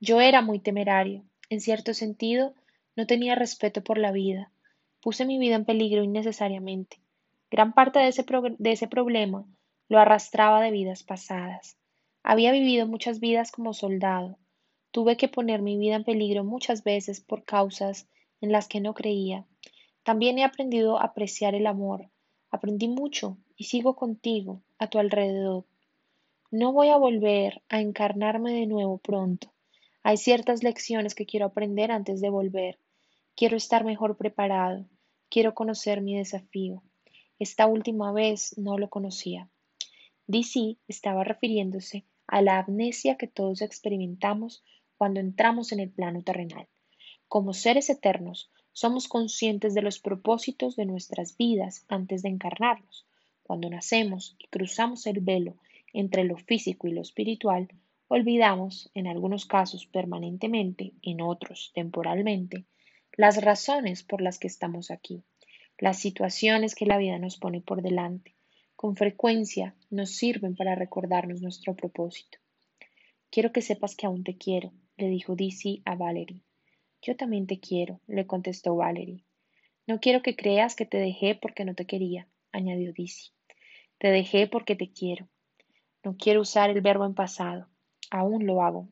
[0.00, 1.24] Yo era muy temerario.
[1.50, 2.54] En cierto sentido,
[2.94, 4.52] no tenía respeto por la vida.
[5.00, 7.00] Puse mi vida en peligro innecesariamente.
[7.50, 8.24] Gran parte de ese,
[8.58, 9.46] de ese problema
[9.88, 11.78] lo arrastraba de vidas pasadas.
[12.22, 14.38] Había vivido muchas vidas como soldado.
[14.90, 18.08] Tuve que poner mi vida en peligro muchas veces por causas
[18.40, 19.46] en las que no creía.
[20.02, 22.10] También he aprendido a apreciar el amor.
[22.50, 25.64] Aprendí mucho y sigo contigo, a tu alrededor.
[26.50, 29.52] No voy a volver a encarnarme de nuevo pronto.
[30.02, 32.78] Hay ciertas lecciones que quiero aprender antes de volver.
[33.38, 34.84] Quiero estar mejor preparado.
[35.30, 36.82] Quiero conocer mi desafío.
[37.38, 39.48] Esta última vez no lo conocía.
[40.26, 44.64] DC estaba refiriéndose a la amnesia que todos experimentamos
[44.96, 46.66] cuando entramos en el plano terrenal.
[47.28, 53.06] Como seres eternos, somos conscientes de los propósitos de nuestras vidas antes de encarnarnos.
[53.44, 55.54] Cuando nacemos y cruzamos el velo
[55.92, 57.68] entre lo físico y lo espiritual,
[58.08, 62.66] olvidamos, en algunos casos permanentemente, en otros temporalmente,
[63.18, 65.24] las razones por las que estamos aquí.
[65.76, 68.36] Las situaciones que la vida nos pone por delante,
[68.76, 72.38] con frecuencia nos sirven para recordarnos nuestro propósito.
[73.28, 76.44] Quiero que sepas que aún te quiero, le dijo Dizzy a Valerie.
[77.02, 79.24] Yo también te quiero, le contestó Valerie.
[79.88, 83.32] No quiero que creas que te dejé porque no te quería, añadió Dizzy.
[83.98, 85.28] Te dejé porque te quiero.
[86.04, 87.66] No quiero usar el verbo en pasado.
[88.12, 88.88] Aún lo hago.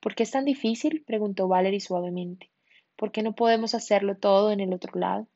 [0.00, 1.04] ¿Por qué es tan difícil?
[1.06, 2.50] preguntó Valerie suavemente.
[2.96, 5.26] ¿Por qué no podemos hacerlo todo en el otro lado?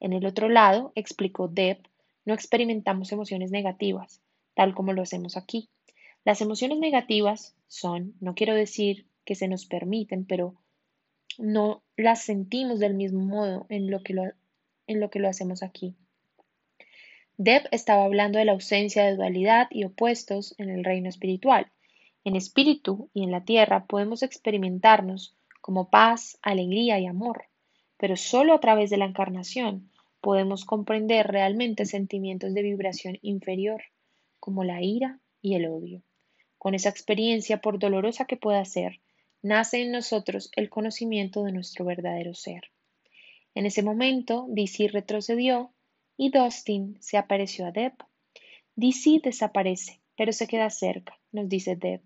[0.00, 1.78] En el otro lado, explicó Deb,
[2.24, 4.20] no experimentamos emociones negativas,
[4.54, 5.70] tal como lo hacemos aquí.
[6.24, 10.54] Las emociones negativas son, no quiero decir que se nos permiten, pero
[11.38, 14.24] no las sentimos del mismo modo en lo que lo,
[14.86, 15.94] en lo, que lo hacemos aquí.
[17.36, 21.70] Deb estaba hablando de la ausencia de dualidad y opuestos en el reino espiritual.
[22.24, 25.36] En espíritu y en la tierra podemos experimentarnos
[25.68, 27.44] como paz, alegría y amor
[27.98, 29.90] pero solo a través de la encarnación
[30.22, 33.82] podemos comprender realmente sentimientos de vibración inferior,
[34.40, 36.02] como la ira y el odio.
[36.56, 39.00] Con esa experiencia, por dolorosa que pueda ser,
[39.42, 42.70] nace en nosotros el conocimiento de nuestro verdadero ser.
[43.54, 45.72] En ese momento, DC retrocedió
[46.16, 47.92] y Dustin se apareció a Deb.
[48.76, 52.00] DC desaparece, pero se queda cerca, nos dice Deb.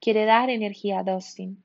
[0.00, 1.64] Quiere dar energía a Dustin.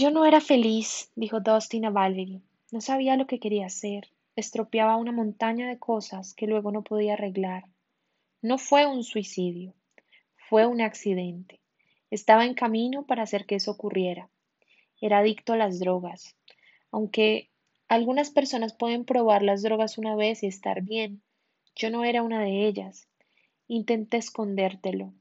[0.00, 2.40] Yo no era feliz, dijo Dustin a Valerie.
[2.70, 4.12] No sabía lo que quería hacer.
[4.36, 7.64] Estropeaba una montaña de cosas que luego no podía arreglar.
[8.40, 9.74] No fue un suicidio,
[10.48, 11.58] fue un accidente.
[12.12, 14.30] Estaba en camino para hacer que eso ocurriera.
[15.00, 16.36] Era adicto a las drogas.
[16.92, 17.50] Aunque
[17.88, 21.22] algunas personas pueden probar las drogas una vez y estar bien,
[21.74, 23.08] yo no era una de ellas.
[23.66, 25.12] Intenté escondértelo.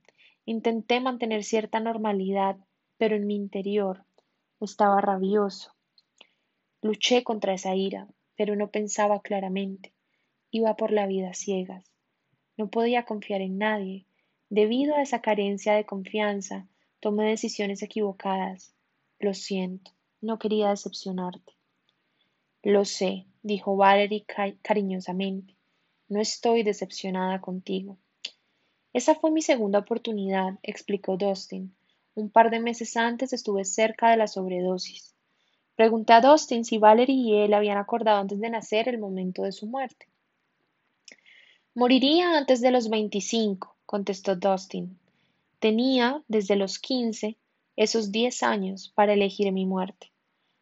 [0.46, 2.58] Intenté mantener cierta normalidad,
[3.00, 4.06] pero en mi interior
[4.66, 5.74] estaba rabioso.
[6.82, 9.94] Luché contra esa ira, pero no pensaba claramente.
[10.52, 11.92] Iba por la vida ciegas.
[12.56, 14.06] No podía confiar en nadie.
[14.50, 16.68] Debido a esa carencia de confianza,
[17.00, 18.74] tomé decisiones equivocadas.
[19.20, 19.92] Lo siento,
[20.22, 21.54] no quería decepcionarte.
[22.64, 24.26] Lo sé, dijo Valerie
[24.62, 25.56] cariñosamente.
[26.10, 27.98] No estoy decepcionada contigo.
[28.94, 31.77] Esa fue mi segunda oportunidad, explicó Dustin.
[32.18, 35.14] Un par de meses antes estuve cerca de la sobredosis.
[35.76, 39.52] Pregunté a Dustin si Valerie y él habían acordado antes de nacer el momento de
[39.52, 40.08] su muerte.
[41.76, 44.98] Moriría antes de los veinticinco, contestó Dustin.
[45.60, 47.38] Tenía, desde los quince,
[47.76, 50.12] esos diez años para elegir mi muerte.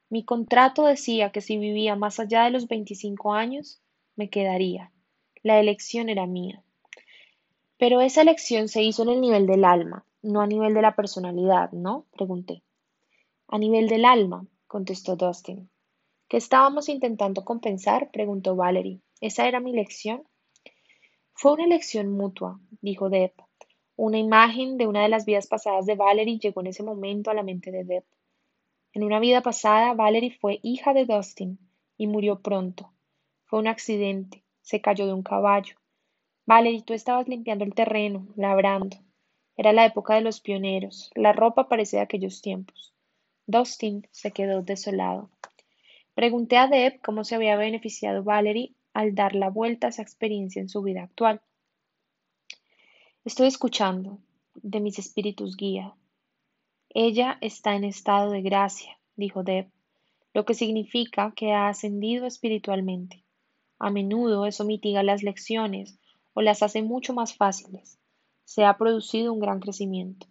[0.09, 3.79] Mi contrato decía que si vivía más allá de los veinticinco años,
[4.17, 4.91] me quedaría.
[5.41, 6.61] La elección era mía.
[7.77, 10.95] Pero esa elección se hizo en el nivel del alma, no a nivel de la
[10.95, 12.07] personalidad, ¿no?
[12.11, 12.63] Pregunté.
[13.47, 15.69] A nivel del alma, contestó Dustin.
[16.27, 18.09] ¿Qué estábamos intentando compensar?
[18.11, 19.01] preguntó Valerie.
[19.21, 20.23] ¿Esa era mi lección?
[21.33, 23.33] Fue una lección mutua, dijo Deb.
[23.95, 27.35] Una imagen de una de las vidas pasadas de Valerie llegó en ese momento a
[27.35, 28.03] la mente de Deb.
[28.93, 31.59] En una vida pasada, Valerie fue hija de Dustin
[31.97, 32.91] y murió pronto.
[33.45, 34.43] Fue un accidente.
[34.61, 35.75] Se cayó de un caballo.
[36.47, 38.97] Valerie, tú estabas limpiando el terreno, labrando.
[39.57, 41.11] Era la época de los pioneros.
[41.15, 42.93] La ropa parecía de aquellos tiempos.
[43.47, 45.29] Dustin se quedó desolado.
[46.13, 50.61] Pregunté a Deb cómo se había beneficiado Valerie al dar la vuelta a esa experiencia
[50.61, 51.41] en su vida actual.
[53.23, 54.19] Estoy escuchando
[54.55, 55.93] de mis espíritus guía.
[56.89, 59.69] Ella está en estado de gracia, dijo Deb,
[60.33, 63.23] lo que significa que ha ascendido espiritualmente.
[63.79, 65.97] A menudo eso mitiga las lecciones
[66.33, 67.99] o las hace mucho más fáciles
[68.45, 70.27] se ha producido un gran crecimiento.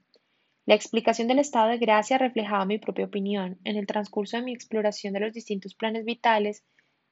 [0.66, 3.58] La explicación del estado de gracia reflejaba mi propia opinión.
[3.64, 6.64] En el transcurso de mi exploración de los distintos planes vitales,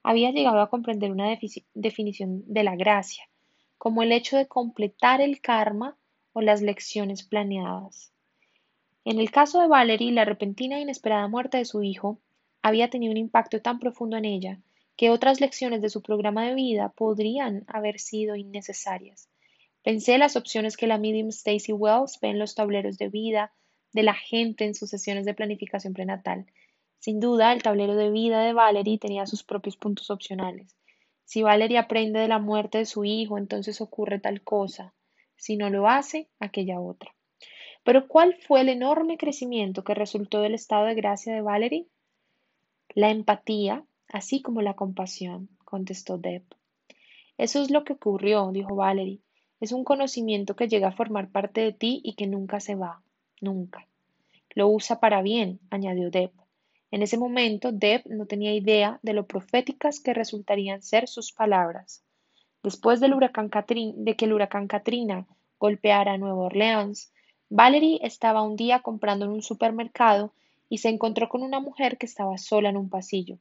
[0.02, 1.36] había llegado a comprender una
[1.74, 3.28] definición de la gracia,
[3.76, 5.98] como el hecho de completar el karma
[6.32, 8.12] o las lecciones planeadas.
[9.04, 12.20] En el caso de Valerie, la repentina e inesperada muerte de su hijo
[12.62, 14.60] había tenido un impacto tan profundo en ella
[14.96, 19.28] que otras lecciones de su programa de vida podrían haber sido innecesarias.
[19.82, 23.52] Pensé las opciones que la medium Stacy Wells ve en los tableros de vida
[23.92, 26.46] de la gente en sus sesiones de planificación prenatal.
[26.98, 30.76] Sin duda, el tablero de vida de Valerie tenía sus propios puntos opcionales.
[31.24, 34.94] Si Valerie aprende de la muerte de su hijo, entonces ocurre tal cosa.
[35.36, 37.12] Si no lo hace, aquella otra.
[37.82, 41.88] Pero ¿cuál fue el enorme crecimiento que resultó del estado de gracia de Valerie?
[42.94, 46.44] La empatía, así como la compasión, contestó Deb.
[47.36, 49.20] Eso es lo que ocurrió, dijo Valerie.
[49.62, 53.00] Es un conocimiento que llega a formar parte de ti y que nunca se va,
[53.40, 53.86] nunca.
[54.56, 56.32] Lo usa para bien, añadió Deb.
[56.90, 62.02] En ese momento, Deb no tenía idea de lo proféticas que resultarían ser sus palabras.
[62.64, 63.50] Después del huracán
[63.98, 65.28] de que el huracán Katrina
[65.60, 67.12] golpeara Nueva Orleans,
[67.48, 70.32] Valerie estaba un día comprando en un supermercado
[70.68, 73.38] y se encontró con una mujer que estaba sola en un pasillo.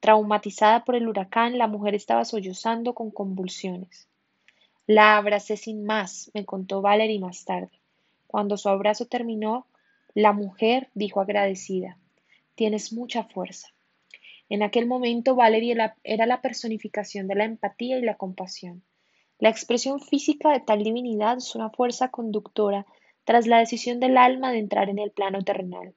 [0.00, 4.08] Traumatizada por el huracán, la mujer estaba sollozando con convulsiones.
[4.94, 7.80] La abracé sin más, me contó Valerie más tarde.
[8.26, 9.66] Cuando su abrazo terminó,
[10.12, 11.96] la mujer dijo agradecida,
[12.56, 13.68] Tienes mucha fuerza.
[14.50, 15.74] En aquel momento Valerie
[16.04, 18.82] era la personificación de la empatía y la compasión.
[19.38, 22.84] La expresión física de tal divinidad es una fuerza conductora
[23.24, 25.94] tras la decisión del alma de entrar en el plano terrenal.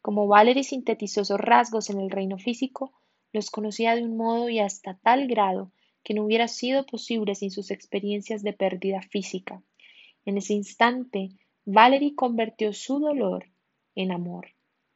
[0.00, 2.94] Como Valerie sintetizó esos rasgos en el reino físico,
[3.34, 7.50] los conocía de un modo y hasta tal grado que no hubiera sido posible sin
[7.50, 9.62] sus experiencias de pérdida física.
[10.24, 11.30] En ese instante,
[11.64, 13.46] Valerie convirtió su dolor
[13.94, 14.48] en amor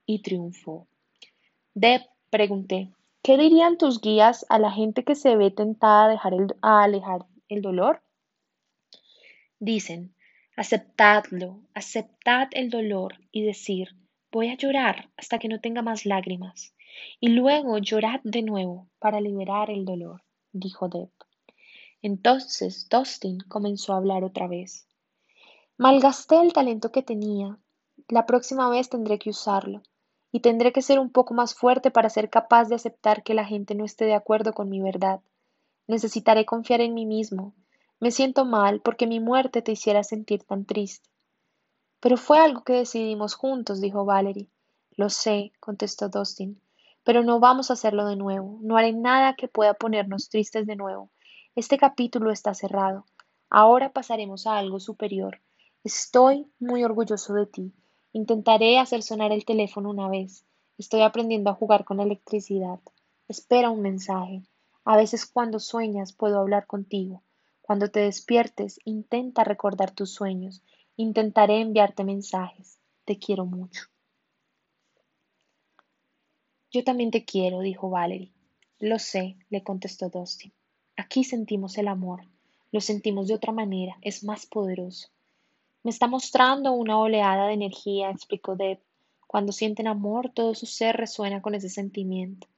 [0.07, 0.89] y triunfó.
[1.75, 2.91] Deb, pregunté,
[3.23, 7.27] ¿qué dirían tus guías a la gente que se ve tentada a, dejar a alejar
[7.49, 8.03] el dolor?
[9.59, 10.15] Dicen,
[10.57, 13.89] aceptadlo, aceptad el dolor y decir,
[14.33, 16.75] voy a llorar hasta que no tenga más lágrimas,
[17.21, 20.24] y luego llorad de nuevo para liberar el dolor
[20.55, 21.11] dijo Deb.
[22.01, 24.87] Entonces Dustin comenzó a hablar otra vez.
[25.77, 27.59] Malgasté el talento que tenía.
[28.09, 29.83] La próxima vez tendré que usarlo,
[30.31, 33.45] y tendré que ser un poco más fuerte para ser capaz de aceptar que la
[33.45, 35.21] gente no esté de acuerdo con mi verdad.
[35.87, 37.55] Necesitaré confiar en mí mismo.
[38.01, 41.09] Me siento mal porque mi muerte te hiciera sentir tan triste.
[42.01, 44.49] Pero fue algo que decidimos juntos, dijo Valerie.
[44.97, 46.61] Lo sé, contestó Dustin.
[47.05, 48.59] Pero no vamos a hacerlo de nuevo.
[48.63, 51.11] No haré nada que pueda ponernos tristes de nuevo.
[51.55, 53.05] Este capítulo está cerrado.
[53.51, 55.41] Ahora pasaremos a algo superior.
[55.85, 57.73] Estoy muy orgulloso de ti.
[58.13, 60.47] Intentaré hacer sonar el teléfono una vez.
[60.79, 62.81] Estoy aprendiendo a jugar con electricidad.
[63.29, 64.43] Espera un mensaje.
[64.85, 67.23] A veces cuando sueñas puedo hablar contigo.
[67.61, 70.63] Cuando te despiertes, intenta recordar tus sueños.
[70.97, 72.79] Intentaré enviarte mensajes.
[73.05, 73.94] Te quiero mucho.
[76.75, 78.33] Yo también te quiero, dijo Valerie.
[78.81, 80.53] Lo sé, le contestó Dustin.
[80.97, 82.23] Aquí sentimos el amor.
[82.73, 85.07] Lo sentimos de otra manera, es más poderoso.
[85.85, 88.81] Me está mostrando una oleada de energía, explicó Deb.
[89.29, 92.49] Cuando sienten amor, todo su ser resuena con ese sentimiento.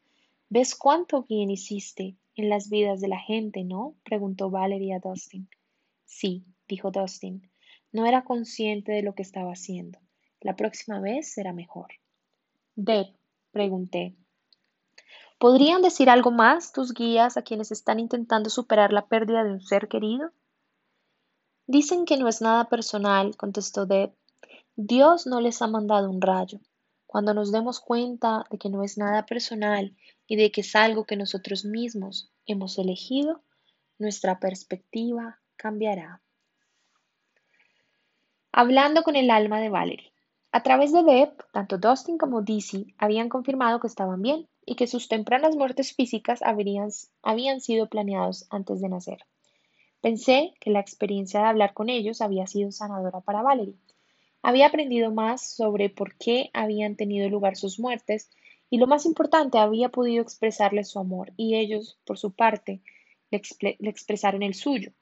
[0.48, 3.96] ¿Ves cuánto bien hiciste en las vidas de la gente, no?
[4.02, 5.46] preguntó Valerie a Dustin.
[6.06, 7.50] Sí, dijo Dustin.
[7.92, 9.98] No era consciente de lo que estaba haciendo.
[10.40, 11.88] La próxima vez será mejor.
[12.76, 13.08] Deb,
[13.56, 14.14] pregunté.
[15.38, 19.62] ¿Podrían decir algo más tus guías a quienes están intentando superar la pérdida de un
[19.62, 20.30] ser querido?
[21.66, 24.12] Dicen que no es nada personal, contestó Deb.
[24.76, 26.60] Dios no les ha mandado un rayo.
[27.06, 31.06] Cuando nos demos cuenta de que no es nada personal y de que es algo
[31.06, 33.40] que nosotros mismos hemos elegido,
[33.98, 36.20] nuestra perspectiva cambiará.
[38.52, 40.15] Hablando con el alma de Valerie.
[40.52, 44.86] A través de Deb, tanto Dustin como Dizzy habían confirmado que estaban bien y que
[44.86, 46.90] sus tempranas muertes físicas habrían,
[47.22, 49.18] habían sido planeados antes de nacer.
[50.00, 53.74] Pensé que la experiencia de hablar con ellos había sido sanadora para Valerie.
[54.42, 58.30] Había aprendido más sobre por qué habían tenido lugar sus muertes
[58.70, 62.80] y lo más importante, había podido expresarles su amor y ellos, por su parte,
[63.30, 64.92] le expresaron el suyo.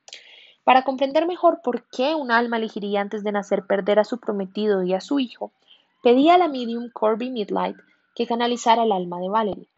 [0.65, 4.83] Para comprender mejor por qué un alma elegiría antes de nacer perder a su prometido
[4.83, 5.53] y a su hijo,
[6.03, 7.77] pedí a la medium Corby Midlight
[8.15, 9.69] que canalizara el alma de Valerie.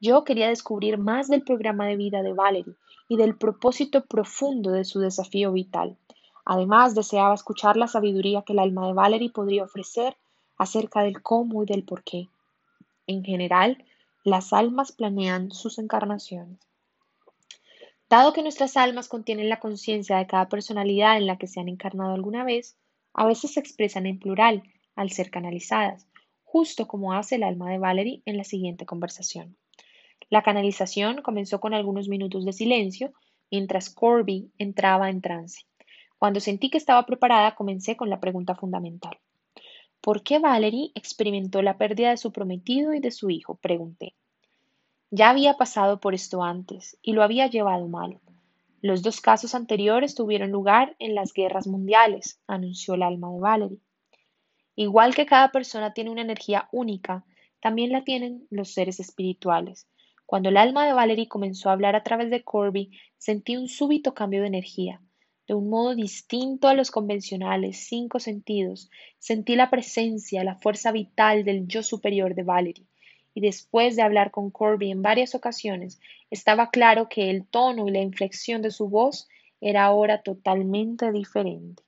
[0.00, 2.74] Yo quería descubrir más del programa de vida de Valerie
[3.08, 5.96] y del propósito profundo de su desafío vital.
[6.44, 10.14] Además, deseaba escuchar la sabiduría que el alma de Valerie podría ofrecer
[10.58, 12.28] acerca del cómo y del por qué.
[13.06, 13.82] En general,
[14.24, 16.58] las almas planean sus encarnaciones.
[18.10, 21.68] Dado que nuestras almas contienen la conciencia de cada personalidad en la que se han
[21.68, 22.76] encarnado alguna vez,
[23.12, 24.62] a veces se expresan en plural
[24.94, 26.06] al ser canalizadas,
[26.42, 29.56] justo como hace el alma de Valerie en la siguiente conversación.
[30.30, 33.12] La canalización comenzó con algunos minutos de silencio
[33.50, 35.64] mientras Corby entraba en trance.
[36.18, 39.18] Cuando sentí que estaba preparada, comencé con la pregunta fundamental.
[40.00, 43.56] ¿Por qué Valerie experimentó la pérdida de su prometido y de su hijo?
[43.56, 44.14] pregunté.
[45.16, 48.18] Ya había pasado por esto antes y lo había llevado mal.
[48.80, 53.78] Los dos casos anteriores tuvieron lugar en las guerras mundiales, anunció el alma de Valerie.
[54.74, 57.24] Igual que cada persona tiene una energía única,
[57.60, 59.86] también la tienen los seres espirituales.
[60.26, 64.14] Cuando el alma de Valerie comenzó a hablar a través de Corby, sentí un súbito
[64.14, 65.00] cambio de energía.
[65.46, 68.90] De un modo distinto a los convencionales cinco sentidos,
[69.20, 72.88] sentí la presencia, la fuerza vital del yo superior de Valerie
[73.34, 77.90] y después de hablar con Corby en varias ocasiones, estaba claro que el tono y
[77.90, 79.28] la inflexión de su voz
[79.60, 81.82] era ahora totalmente diferente.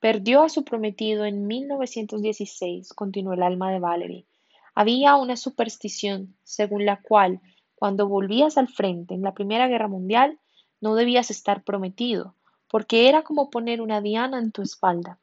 [0.00, 4.26] Perdió a su prometido en 1916, continuó el alma de Valerie.
[4.74, 7.40] Había una superstición según la cual,
[7.74, 10.38] cuando volvías al frente en la Primera Guerra Mundial,
[10.80, 12.34] no debías estar prometido,
[12.68, 15.18] porque era como poner una diana en tu espalda.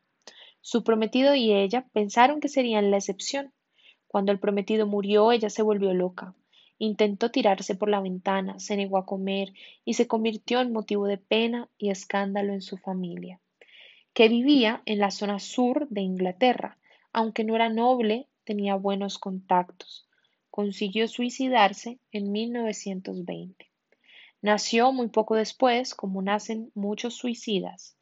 [0.59, 3.53] Su prometido y ella pensaron que serían la excepción.
[4.16, 6.34] Cuando el prometido murió, ella se volvió loca.
[6.80, 9.51] Intentó tirarse por la ventana, se negó a comer
[9.84, 13.41] y se convirtió en motivo de pena y escándalo en su familia,
[14.13, 16.78] que vivía en la zona sur de Inglaterra.
[17.11, 20.07] Aunque no era noble, tenía buenos contactos.
[20.49, 23.70] Consiguió suicidarse en 1920.
[24.41, 27.97] Nació muy poco después, como nacen muchos suicidas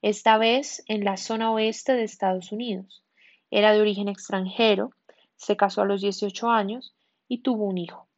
[0.00, 3.02] esta vez en la zona oeste de Estados Unidos.
[3.50, 4.92] Era de origen extranjero,
[5.36, 6.94] se casó a los 18 años
[7.28, 8.08] y tuvo un hijo.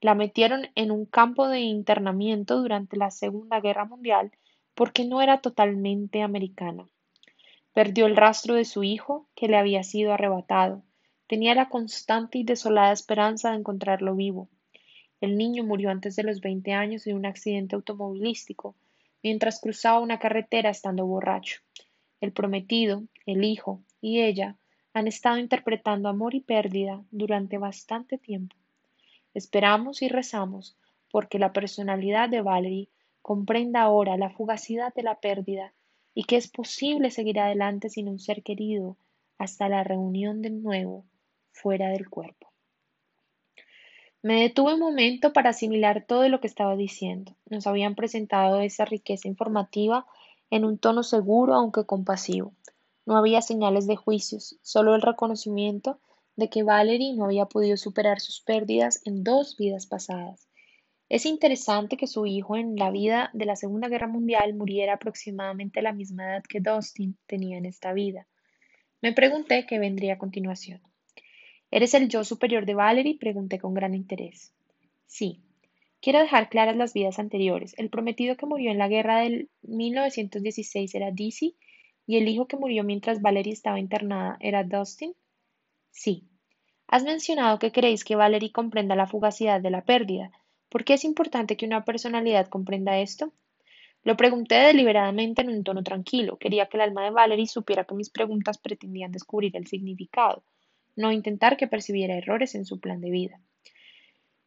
[0.00, 4.32] La metieron en un campo de internamiento durante la Segunda Guerra Mundial
[4.74, 6.88] porque no era totalmente americana.
[7.72, 10.82] Perdió el rastro de su hijo, que le había sido arrebatado.
[11.26, 14.48] Tenía la constante y desolada esperanza de encontrarlo vivo.
[15.20, 18.74] El niño murió antes de los 20 años en un accidente automovilístico
[19.22, 21.60] mientras cruzaba una carretera estando borracho.
[22.20, 24.56] El prometido, el hijo y ella
[24.94, 28.56] han estado interpretando amor y pérdida durante bastante tiempo.
[29.34, 30.76] Esperamos y rezamos
[31.10, 32.88] porque la personalidad de Valerie
[33.22, 35.72] comprenda ahora la fugacidad de la pérdida
[36.14, 38.96] y que es posible seguir adelante sin un ser querido
[39.38, 41.04] hasta la reunión de nuevo
[41.52, 42.52] fuera del cuerpo.
[44.22, 47.34] Me detuve un momento para asimilar todo lo que estaba diciendo.
[47.50, 50.06] Nos habían presentado esa riqueza informativa
[50.50, 52.52] en un tono seguro aunque compasivo.
[53.04, 56.00] No había señales de juicios, solo el reconocimiento
[56.36, 60.48] de que Valerie no había podido superar sus pérdidas en dos vidas pasadas.
[61.08, 65.80] Es interesante que su hijo en la vida de la Segunda Guerra Mundial muriera aproximadamente
[65.80, 68.26] a la misma edad que Dustin tenía en esta vida.
[69.02, 70.80] Me pregunté qué vendría a continuación.
[71.70, 73.18] ¿Eres el yo superior de Valerie?
[73.18, 74.54] pregunté con gran interés.
[75.06, 75.42] Sí.
[76.00, 77.74] Quiero dejar claras las vidas anteriores.
[77.76, 81.56] El prometido que murió en la guerra del 1916 era Dizzy
[82.06, 85.14] y el hijo que murió mientras Valerie estaba internada era Dustin.
[85.90, 86.28] Sí.
[86.86, 90.30] Has mencionado que creéis que Valerie comprenda la fugacidad de la pérdida.
[90.68, 93.32] ¿Por qué es importante que una personalidad comprenda esto?
[94.02, 96.38] Lo pregunté deliberadamente en un tono tranquilo.
[96.38, 100.42] Quería que el alma de Valerie supiera que mis preguntas pretendían descubrir el significado
[100.96, 103.40] no intentar que percibiera errores en su plan de vida.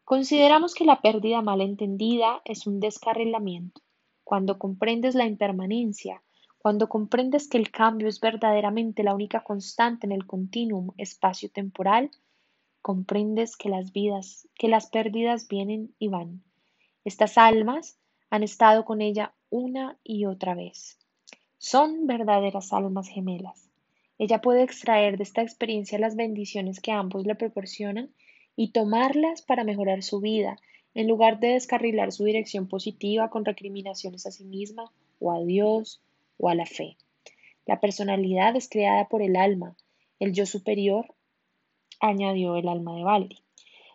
[0.03, 3.81] Consideramos que la pérdida mal entendida es un descarrilamiento.
[4.23, 6.21] Cuando comprendes la impermanencia,
[6.65, 12.09] cuando comprendes que el cambio es verdaderamente la única constante en el continuum espacio-temporal,
[12.81, 16.41] comprendes que las vidas, que las pérdidas vienen y van.
[17.03, 17.99] Estas almas
[18.31, 20.97] han estado con ella una y otra vez.
[21.59, 23.69] Son verdaderas almas gemelas.
[24.17, 28.09] Ella puede extraer de esta experiencia las bendiciones que ambos le proporcionan
[28.55, 30.57] y tomarlas para mejorar su vida,
[30.95, 36.01] en lugar de descarrilar su dirección positiva con recriminaciones a sí misma o a Dios
[36.37, 36.97] o a la fe.
[37.65, 39.75] La personalidad es creada por el alma,
[40.19, 41.13] el yo superior,
[41.99, 43.43] añadió el alma de Valerie.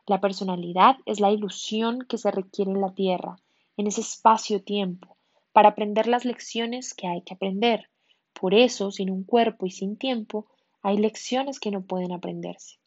[0.07, 3.37] La personalidad es la ilusión que se requiere en la tierra,
[3.77, 5.17] en ese espacio-tiempo,
[5.53, 7.89] para aprender las lecciones que hay que aprender,
[8.33, 10.47] por eso, sin un cuerpo y sin tiempo,
[10.83, 12.79] hay lecciones que no pueden aprenderse.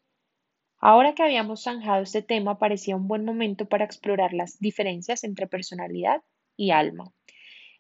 [0.80, 5.48] Ahora que habíamos zanjado este tema, parecía un buen momento para explorar las diferencias entre
[5.48, 6.24] personalidad
[6.58, 7.14] y alma.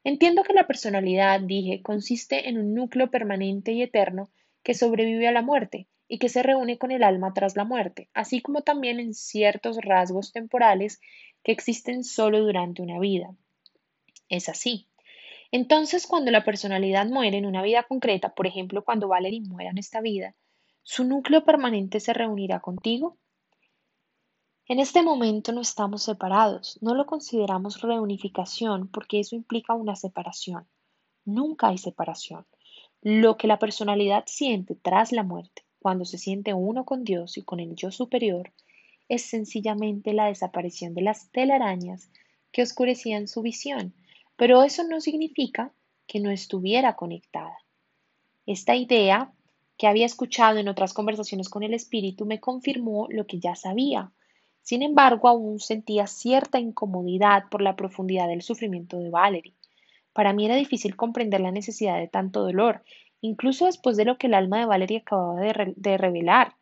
[0.04, 4.30] Entiendo que la personalidad, dije, consiste en un núcleo permanente y eterno
[4.62, 8.10] que sobrevive a la muerte y que se reúne con el alma tras la muerte,
[8.14, 11.00] así como también en ciertos rasgos temporales
[11.44, 13.34] que existen solo durante una vida.
[14.30, 14.88] Es así.
[15.52, 19.78] Entonces, cuando la personalidad muere en una vida concreta, por ejemplo, cuando Valerie muera en
[19.78, 20.36] esta vida,
[20.82, 23.18] ¿su núcleo permanente se reunirá contigo?
[24.68, 30.68] En este momento no estamos separados, no lo consideramos reunificación porque eso implica una separación.
[31.26, 32.46] Nunca hay separación.
[33.02, 37.44] Lo que la personalidad siente tras la muerte, cuando se siente uno con Dios y
[37.44, 38.54] con el yo superior,
[39.10, 42.10] es sencillamente la desaparición de las telarañas
[42.52, 43.94] que oscurecían su visión
[44.36, 45.74] pero eso no significa
[46.08, 47.58] que no estuviera conectada.
[48.46, 49.32] Esta idea
[49.78, 54.12] que había escuchado en otras conversaciones con el espíritu me confirmó lo que ya sabía.
[54.64, 59.54] Sin embargo, aún sentía cierta incomodidad por la profundidad del sufrimiento de Valerie.
[60.14, 62.84] Para mí era difícil comprender la necesidad de tanto dolor,
[63.20, 66.56] incluso después de lo que el alma de Valerie acababa de, de revelar.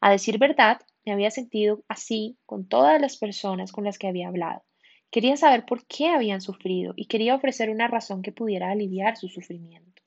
[0.00, 4.28] A decir verdad, me había sentido así con todas las personas con las que había
[4.28, 4.62] hablado.
[5.10, 9.28] Quería saber por qué habían sufrido y quería ofrecer una razón que pudiera aliviar su
[9.28, 10.02] sufrimiento.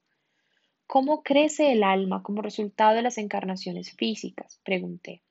[0.87, 4.59] ¿Cómo crece el alma como resultado de las encarnaciones físicas?
[4.63, 5.21] pregunté.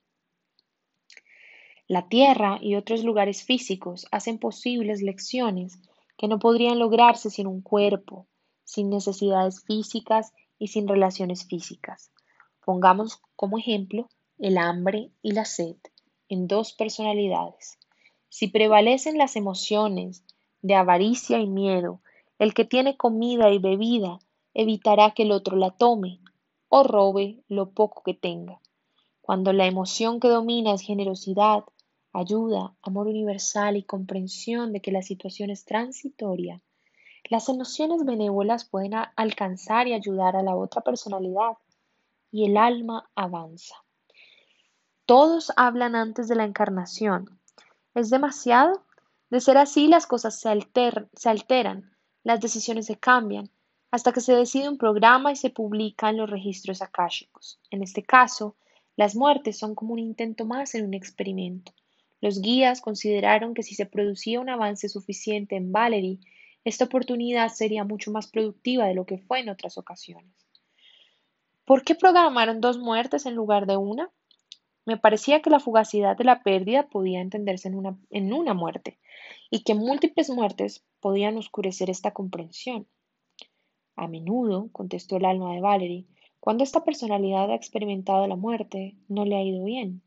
[1.87, 5.79] La Tierra y otros lugares físicos hacen posibles lecciones
[6.17, 8.27] que no podrían lograrse sin un cuerpo,
[8.65, 12.11] sin necesidades físicas y sin relaciones físicas.
[12.65, 14.09] Pongamos como ejemplo
[14.39, 15.77] el hambre y la sed
[16.31, 17.79] en dos personalidades.
[18.31, 20.25] Si prevalecen las emociones
[20.63, 22.01] de avaricia y miedo,
[22.39, 24.21] el que tiene comida y bebida
[24.55, 26.21] evitará que el otro la tome
[26.69, 28.59] o robe lo poco que tenga.
[29.21, 31.65] Cuando la emoción que domina es generosidad,
[32.15, 36.63] ayuda, amor universal y comprensión de que la situación es transitoria,
[37.25, 41.59] las emociones benévolas pueden alcanzar y ayudar a la otra personalidad
[42.31, 43.77] y el alma avanza.
[45.07, 47.39] Todos hablan antes de la encarnación,
[47.95, 48.83] ¿Es demasiado?
[49.31, 53.51] De ser así, las cosas se, alteran, las decisiones se cambian,
[53.93, 57.61] hasta que se decide un programa y se publica en los registros akáshicos.
[57.71, 58.57] En este caso,
[58.97, 61.73] las muertes son como un intento más en un experimento.
[62.25, 66.21] Los guías consideraron que si se producía un avance suficiente en Valerie,
[66.65, 70.33] esta oportunidad sería mucho más productiva de lo que fue en otras ocasiones.
[71.67, 74.11] ¿Por qué programaron dos muertes en lugar de una?
[74.87, 78.99] Me parecía que la fugacidad de la pérdida podía entenderse en una, en una muerte,
[79.51, 82.87] y que múltiples muertes podían oscurecer esta comprensión.
[83.97, 86.07] A menudo, contestó el alma de Valerie,
[86.41, 90.01] cuando esta personalidad ha experimentado la muerte, no le ha ido bien.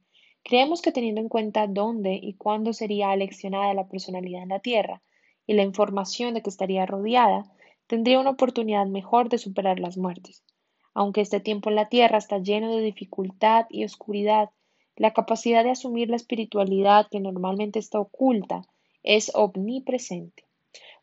[0.48, 5.02] Creemos que teniendo en cuenta dónde y cuándo sería aleccionada la personalidad en la Tierra
[5.46, 7.52] y la información de que estaría rodeada,
[7.86, 10.46] tendría una oportunidad mejor de superar las muertes.
[10.94, 14.50] Aunque este tiempo en la Tierra está lleno de dificultad y oscuridad,
[14.96, 18.62] la capacidad de asumir la espiritualidad que normalmente está oculta
[19.04, 20.46] es omnipresente.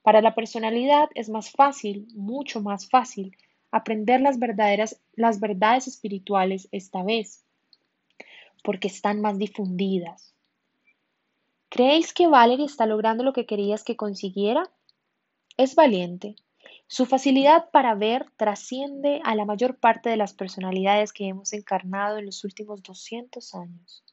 [0.00, 3.36] Para la personalidad es más fácil, mucho más fácil,
[3.70, 7.43] aprender las verdaderas las verdades espirituales esta vez,
[8.64, 10.34] porque están más difundidas.
[11.68, 14.70] ¿Creéis que Valerie está logrando lo que querías que consiguiera?
[15.56, 16.34] Es valiente,
[16.86, 22.18] su facilidad para ver trasciende a la mayor parte de las personalidades que hemos encarnado
[22.18, 24.04] en los últimos 200 años.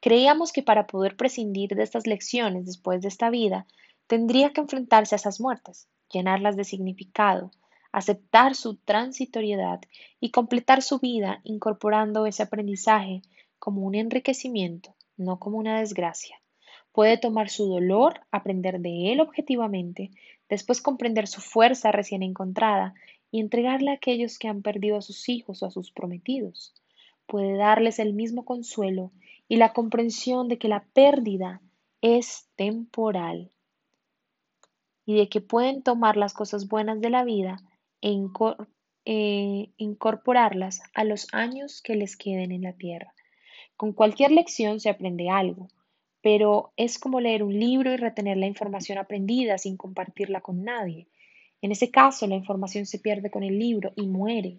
[0.00, 3.66] Creíamos que para poder prescindir de estas lecciones después de esta vida,
[4.06, 7.50] tendría que enfrentarse a esas muertes, llenarlas de significado,
[7.92, 9.80] aceptar su transitoriedad
[10.20, 13.22] y completar su vida incorporando ese aprendizaje
[13.68, 16.40] como un enriquecimiento, no como una desgracia.
[16.90, 20.10] Puede tomar su dolor, aprender de él objetivamente,
[20.48, 22.94] después comprender su fuerza recién encontrada
[23.30, 26.72] y entregarle a aquellos que han perdido a sus hijos o a sus prometidos.
[27.26, 29.12] Puede darles el mismo consuelo
[29.48, 31.60] y la comprensión de que la pérdida
[32.00, 33.50] es temporal
[35.04, 37.60] y de que pueden tomar las cosas buenas de la vida
[38.00, 38.16] e
[39.04, 43.12] eh, incorporarlas a los años que les queden en la tierra.
[43.78, 45.68] Con cualquier lección se aprende algo,
[46.20, 51.06] pero es como leer un libro y retener la información aprendida sin compartirla con nadie.
[51.62, 54.58] En ese caso, la información se pierde con el libro y muere.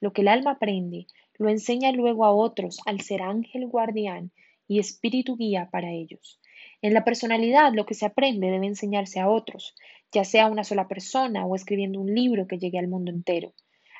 [0.00, 1.06] Lo que el alma aprende
[1.38, 4.32] lo enseña luego a otros al ser ángel guardián
[4.66, 6.40] y espíritu guía para ellos.
[6.82, 9.76] En la personalidad lo que se aprende debe enseñarse a otros,
[10.10, 13.52] ya sea una sola persona o escribiendo un libro que llegue al mundo entero.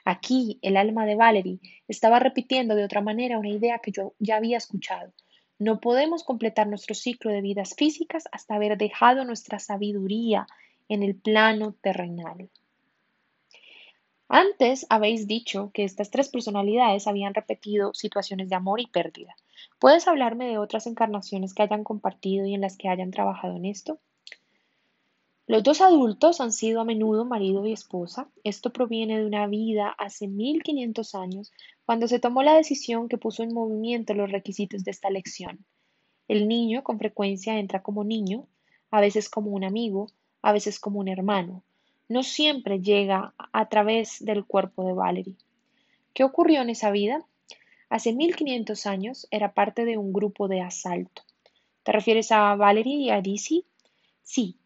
[0.07, 4.37] Aquí el alma de Valerie estaba repitiendo de otra manera una idea que yo ya
[4.37, 5.13] había escuchado,
[5.59, 10.47] no podemos completar nuestro ciclo de vidas físicas hasta haber dejado nuestra sabiduría
[10.89, 12.51] en el plano terrenal.
[14.29, 19.35] Antes habéis dicho que estas tres personalidades habían repetido situaciones de amor y pérdida.
[19.79, 23.65] ¿Puedes hablarme de otras encarnaciones que hayan compartido y en las que hayan trabajado en
[23.65, 23.99] esto?
[25.49, 28.29] Los dos adultos han sido a menudo marido y esposa.
[28.43, 31.53] Esto proviene de una vida hace 1500 años,
[31.85, 35.65] cuando se tomó la decisión que puso en movimiento los requisitos de esta lección.
[36.27, 38.49] El niño con frecuencia entra como niño,
[38.91, 40.09] a veces como un amigo,
[40.43, 41.63] a veces como un hermano.
[42.09, 45.37] No siempre llega a través del cuerpo de Valerie.
[46.13, 47.25] ¿Qué ocurrió en esa vida?
[47.89, 51.23] Hace 1500 años era parte de un grupo de asalto.
[51.85, 53.65] ¿Te refieres a Valerie y a Dizzy?
[54.25, 54.57] Sí,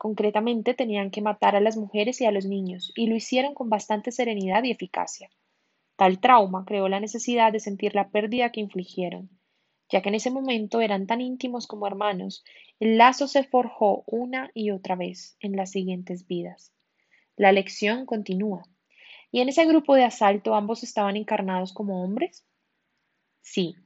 [0.00, 3.68] Concretamente tenían que matar a las mujeres y a los niños, y lo hicieron con
[3.68, 5.28] bastante serenidad y eficacia.
[5.96, 9.28] Tal trauma creó la necesidad de sentir la pérdida que infligieron.
[9.90, 12.42] Ya que en ese momento eran tan íntimos como hermanos,
[12.78, 16.72] el lazo se forjó una y otra vez en las siguientes vidas.
[17.36, 18.62] La lección continúa.
[19.30, 22.46] ¿Y en ese grupo de asalto ambos estaban encarnados como hombres?
[23.42, 23.76] Sí.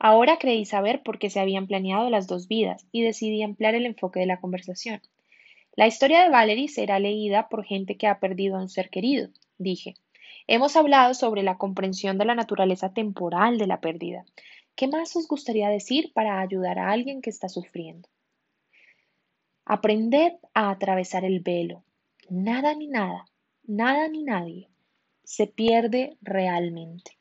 [0.00, 3.86] Ahora creí saber por qué se habían planeado las dos vidas y decidí ampliar el
[3.86, 5.02] enfoque de la conversación.
[5.76, 9.28] La historia de Valerie será leída por gente que ha perdido a un ser querido,
[9.58, 9.94] dije.
[10.46, 14.24] Hemos hablado sobre la comprensión de la naturaleza temporal de la pérdida.
[14.74, 18.08] ¿Qué más os gustaría decir para ayudar a alguien que está sufriendo?
[19.64, 21.84] Aprended a atravesar el velo.
[22.28, 23.26] Nada ni nada,
[23.64, 24.70] nada ni nadie
[25.30, 27.19] se pierde realmente.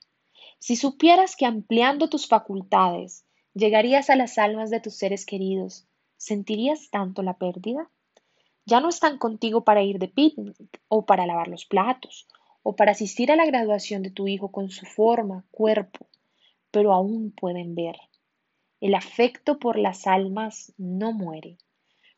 [0.60, 5.88] Si supieras que ampliando tus facultades llegarías a las almas de tus seres queridos,
[6.18, 7.89] ¿sentirías tanto la pérdida?
[8.66, 10.57] Ya no están contigo para ir de picnic
[10.89, 12.28] o para lavar los platos
[12.62, 16.07] o para asistir a la graduación de tu hijo con su forma, cuerpo,
[16.72, 17.95] pero aún pueden ver.
[18.82, 21.57] El afecto por las almas no muere.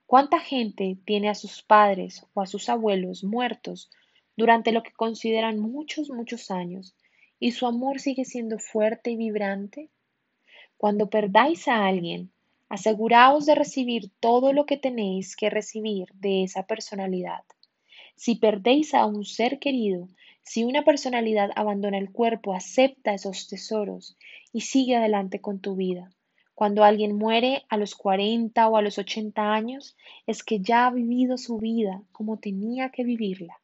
[0.07, 3.91] ¿Cuánta gente tiene a sus padres o a sus abuelos muertos
[4.35, 6.95] durante lo que consideran muchos, muchos años
[7.41, 9.89] y su amor sigue siendo fuerte y vibrante?
[10.77, 12.29] Cuando perdáis a alguien,
[12.69, 17.43] aseguraos de recibir todo lo que tenéis que recibir de esa personalidad.
[18.15, 20.07] Si perdéis a un ser querido,
[20.43, 24.15] si una personalidad abandona el cuerpo, acepta esos tesoros
[24.53, 26.11] y sigue adelante con tu vida.
[26.53, 30.91] Cuando alguien muere a los 40 o a los 80 años, es que ya ha
[30.91, 33.60] vivido su vida como tenía que vivirla.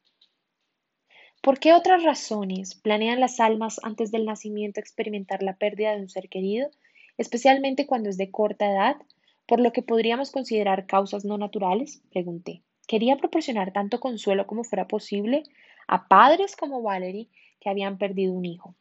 [1.48, 6.10] ¿Por qué otras razones planean las almas antes del nacimiento experimentar la pérdida de un
[6.10, 6.68] ser querido,
[7.16, 8.96] especialmente cuando es de corta edad,
[9.46, 12.02] por lo que podríamos considerar causas no naturales?
[12.10, 12.60] Pregunté.
[12.86, 15.42] Quería proporcionar tanto consuelo como fuera posible
[15.86, 17.30] a padres como Valerie
[17.60, 18.74] que habían perdido un hijo.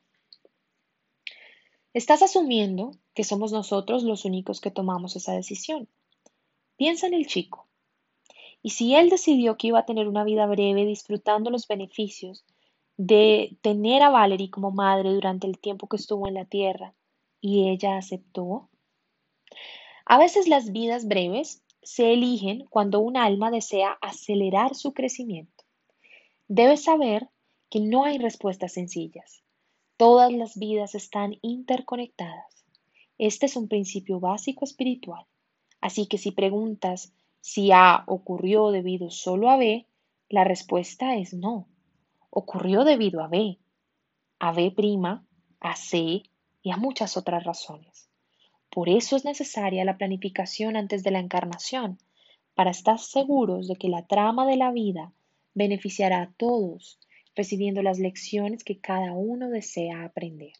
[1.93, 5.88] Estás asumiendo que somos nosotros los únicos que tomamos esa decisión.
[6.76, 7.65] Piensa en el chico.
[8.61, 12.43] Y si él decidió que iba a tener una vida breve disfrutando los beneficios
[12.98, 16.93] de tener a Valerie como madre durante el tiempo que estuvo en la tierra,
[17.39, 18.70] y ella aceptó.
[20.06, 25.64] A veces las vidas breves se eligen cuando un alma desea acelerar su crecimiento.
[26.48, 27.30] Debes saber
[27.70, 29.43] que no hay respuestas sencillas.
[29.98, 32.66] Todas las vidas están interconectadas.
[33.18, 35.26] Este es un principio básico espiritual.
[35.82, 39.86] Así que si preguntas si A ocurrió debido solo a B,
[40.30, 41.68] la respuesta es no.
[42.30, 43.57] Ocurrió debido a B,
[44.39, 44.73] a B',
[45.59, 46.23] a C
[46.61, 48.09] y a muchas otras razones.
[48.69, 51.97] Por eso es necesaria la planificación antes de la encarnación,
[52.53, 55.13] para estar seguros de que la trama de la vida
[55.53, 56.99] beneficiará a todos,
[57.36, 60.53] recibiendo las lecciones que cada uno desea aprender.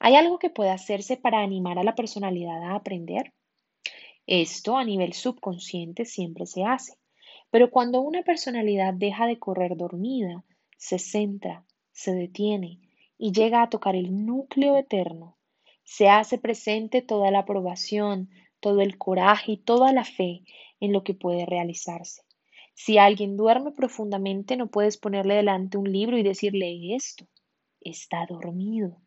[0.00, 3.32] ¿Hay algo que pueda hacerse para animar a la personalidad a aprender?
[4.26, 6.94] Esto a nivel subconsciente siempre se hace,
[7.50, 10.44] pero cuando una personalidad deja de correr dormida,
[10.76, 12.80] se centra, se detiene
[13.18, 15.36] y llega a tocar el núcleo eterno,
[15.84, 20.42] se hace presente toda la aprobación, todo el coraje y toda la fe
[20.80, 22.22] en lo que puede realizarse.
[22.74, 27.26] Si alguien duerme profundamente, no puedes ponerle delante un libro y decirle esto.
[27.80, 29.00] Está dormido.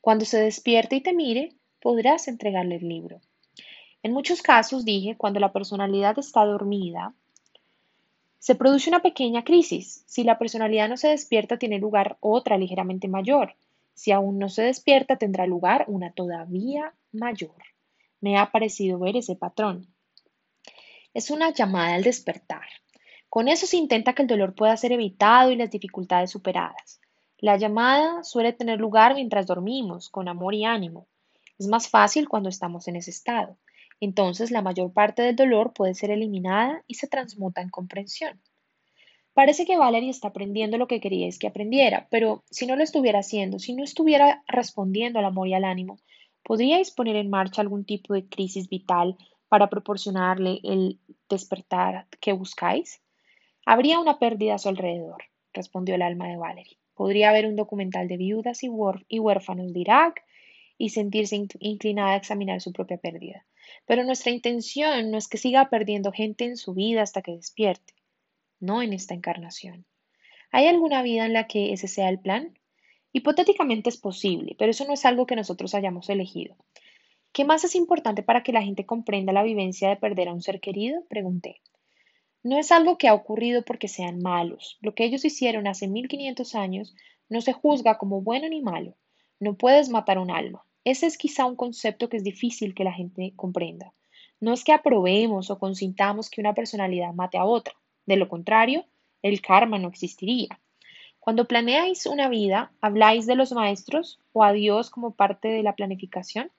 [0.00, 1.50] Cuando se despierte y te mire,
[1.80, 3.20] podrás entregarle el libro.
[4.02, 7.14] En muchos casos, dije, cuando la personalidad está dormida,
[8.38, 10.04] se produce una pequeña crisis.
[10.06, 13.54] Si la personalidad no se despierta, tiene lugar otra ligeramente mayor.
[13.94, 17.56] Si aún no se despierta, tendrá lugar una todavía mayor.
[18.20, 19.86] Me ha parecido ver ese patrón.
[21.14, 22.66] Es una llamada al despertar.
[23.28, 27.00] Con eso se intenta que el dolor pueda ser evitado y las dificultades superadas.
[27.38, 31.06] La llamada suele tener lugar mientras dormimos, con amor y ánimo.
[31.58, 33.56] Es más fácil cuando estamos en ese estado.
[34.00, 38.40] Entonces la mayor parte del dolor puede ser eliminada y se transmuta en comprensión.
[39.32, 43.18] Parece que Valerie está aprendiendo lo que queríais que aprendiera, pero si no lo estuviera
[43.18, 45.98] haciendo, si no estuviera respondiendo al amor y al ánimo,
[46.42, 49.16] ¿podríais poner en marcha algún tipo de crisis vital
[49.48, 53.02] para proporcionarle el despertar que buscáis?
[53.66, 56.78] Habría una pérdida a su alrededor, respondió el alma de Valerie.
[56.94, 60.24] Podría haber un documental de viudas y, huérfanos de Irak
[60.78, 63.44] y sentirse inclinada a examinar su propia pérdida.
[63.86, 67.94] Pero nuestra intención no es que siga perdiendo gente en su vida hasta que despierte,
[68.60, 69.84] no en esta encarnación.
[70.50, 72.58] ¿Hay alguna vida en la que ese sea el plan?
[73.12, 76.56] Hipotéticamente es posible, pero eso no es algo que nosotros hayamos elegido.
[77.32, 80.42] ¿Qué más es importante para que la gente comprenda la vivencia de perder a un
[80.42, 81.04] ser querido?
[81.08, 81.60] Pregunté.
[82.42, 84.78] No es algo que ha ocurrido porque sean malos.
[84.80, 86.94] Lo que ellos hicieron hace 1500 años
[87.28, 88.94] no se juzga como bueno ni malo.
[89.40, 90.65] No puedes matar un alma.
[90.86, 93.92] Ese es quizá un concepto que es difícil que la gente comprenda.
[94.38, 97.74] No es que aprobemos o consintamos que una personalidad mate a otra.
[98.06, 98.84] De lo contrario,
[99.20, 100.60] el karma no existiría.
[101.18, 105.74] Cuando planeáis una vida, ¿habláis de los maestros o a Dios como parte de la
[105.74, 106.52] planificación?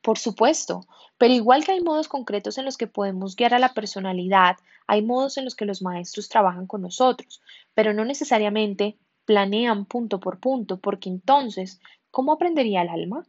[0.00, 0.86] Por supuesto,
[1.18, 4.56] pero igual que hay modos concretos en los que podemos guiar a la personalidad,
[4.86, 7.42] hay modos en los que los maestros trabajan con nosotros,
[7.74, 8.96] pero no necesariamente
[9.26, 11.78] planean punto por punto, porque entonces,
[12.12, 13.26] ¿cómo aprendería el alma?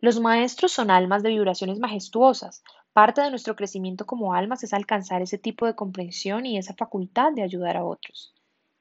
[0.00, 2.62] Los maestros son almas de vibraciones majestuosas.
[2.92, 7.32] Parte de nuestro crecimiento como almas es alcanzar ese tipo de comprensión y esa facultad
[7.32, 8.34] de ayudar a otros.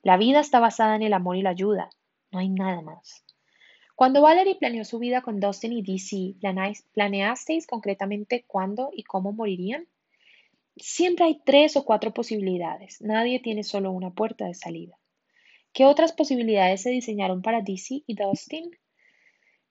[0.04, 1.90] La vida está basada en el amor y la ayuda.
[2.32, 3.24] No hay nada más.
[3.96, 6.36] Cuando Valerie planeó su vida con Dustin y DC,
[6.94, 9.88] ¿planeasteis concretamente cuándo y cómo morirían?
[10.76, 13.02] Siempre hay tres o cuatro posibilidades.
[13.02, 14.98] Nadie tiene solo una puerta de salida.
[15.72, 18.72] ¿Qué otras posibilidades se diseñaron para DC y Dustin?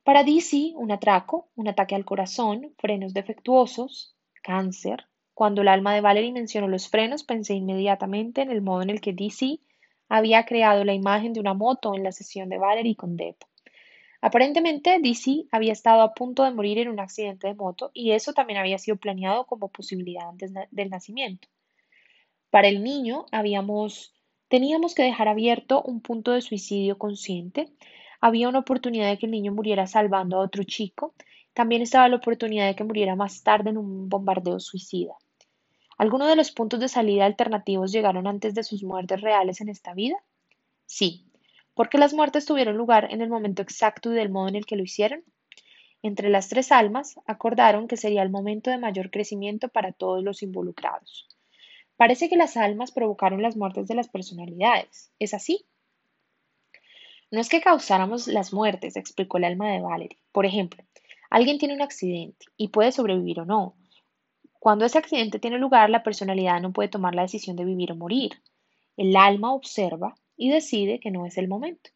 [0.05, 5.07] Para DC, un atraco, un ataque al corazón, frenos defectuosos, cáncer.
[5.33, 9.01] Cuando el alma de Valerie mencionó los frenos, pensé inmediatamente en el modo en el
[9.01, 9.61] que DC
[10.11, 13.37] había creado la imagen de una moto en la sesión de Valerie con Deb.
[14.21, 18.35] Aparentemente, DC había estado a punto de morir en un accidente de moto y eso
[18.35, 21.49] también había sido planeado como posibilidad antes del nacimiento.
[22.51, 24.15] Para el niño habíamos,
[24.49, 27.73] teníamos que dejar abierto un punto de suicidio consciente.
[28.27, 31.13] Había una oportunidad de que el niño muriera salvando a otro chico.
[31.53, 35.13] También estaba la oportunidad de que muriera más tarde en un bombardeo suicida.
[35.99, 39.93] ¿Alguno de los puntos de salida alternativos llegaron antes de sus muertes reales en esta
[39.93, 40.17] vida?
[40.87, 41.27] Sí,
[41.75, 44.77] porque las muertes tuvieron lugar en el momento exacto y del modo en el que
[44.77, 45.23] lo hicieron.
[46.01, 50.43] Entre las tres almas acordaron que sería el momento de mayor crecimiento para todos los
[50.43, 51.29] involucrados.
[51.99, 55.13] Parece que las almas provocaron las muertes de las personalidades.
[55.19, 55.67] ¿Es así?
[57.35, 60.21] No es que causáramos las muertes, explicó el alma de Valerie.
[60.31, 60.85] Por ejemplo,
[61.31, 63.75] alguien tiene un accidente y puede sobrevivir o no.
[64.61, 67.97] Cuando ese accidente tiene lugar, la personalidad no puede tomar la decisión de vivir o
[67.97, 68.41] morir.
[68.97, 71.91] El alma observa y decide que no es el momento.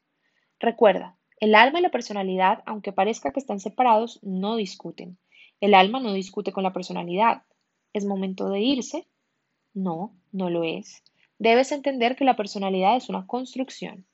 [0.59, 5.19] Recuerda, el alma y la personalidad, aunque parezca que están separados, no discuten.
[5.61, 7.45] El alma no discute con la personalidad.
[7.93, 9.07] ¿Es momento de irse?
[9.73, 11.05] No, no lo es.
[11.39, 14.08] Debes entender que la personalidad es una construcción.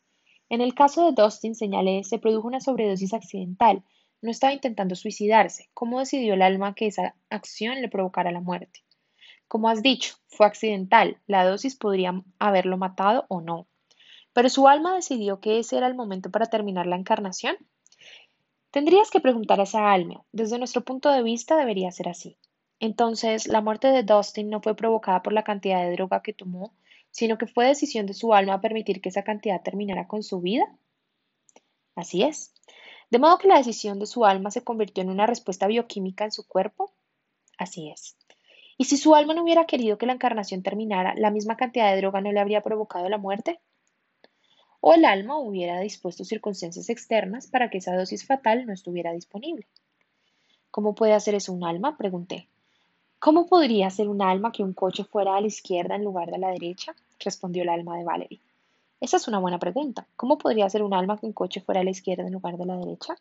[0.49, 3.83] En el caso de Dustin, señalé, se produjo una sobredosis accidental.
[4.21, 5.69] No estaba intentando suicidarse.
[5.75, 8.85] ¿Cómo decidió el alma que esa acción le provocara la muerte?
[9.49, 11.19] Como has dicho, fue accidental.
[11.27, 13.67] La dosis podría haberlo matado o no.
[14.33, 17.57] Pero su alma decidió que ese era el momento para terminar la encarnación.
[18.71, 20.25] Tendrías que preguntar a esa alma.
[20.33, 22.37] Desde nuestro punto de vista debería ser así.
[22.81, 26.75] Entonces, la muerte de Dustin no fue provocada por la cantidad de droga que tomó,
[27.15, 30.67] sino que fue decisión de su alma permitir que esa cantidad terminara con su vida.
[31.95, 32.53] Así es.
[33.09, 36.33] De modo que la decisión de su alma se convirtió en una respuesta bioquímica en
[36.33, 36.93] su cuerpo.
[37.57, 38.17] Así es.
[38.77, 41.99] ¿Y si su alma no hubiera querido que la encarnación terminara, la misma cantidad de
[41.99, 43.61] droga no le habría provocado la muerte?
[44.87, 49.67] o el alma hubiera dispuesto circunstancias externas para que esa dosis fatal no estuviera disponible.
[50.71, 51.97] ¿Cómo puede hacer eso un alma?
[51.97, 52.49] pregunté.
[53.19, 56.35] ¿Cómo podría ser un alma que un coche fuera a la izquierda en lugar de
[56.35, 56.95] a la derecha?
[57.19, 58.41] Respondió el alma de Valerie.
[59.01, 60.09] Esa es una buena pregunta.
[60.17, 62.67] ¿Cómo podría ser un alma que un coche fuera a la izquierda en lugar de
[62.67, 63.15] la derecha?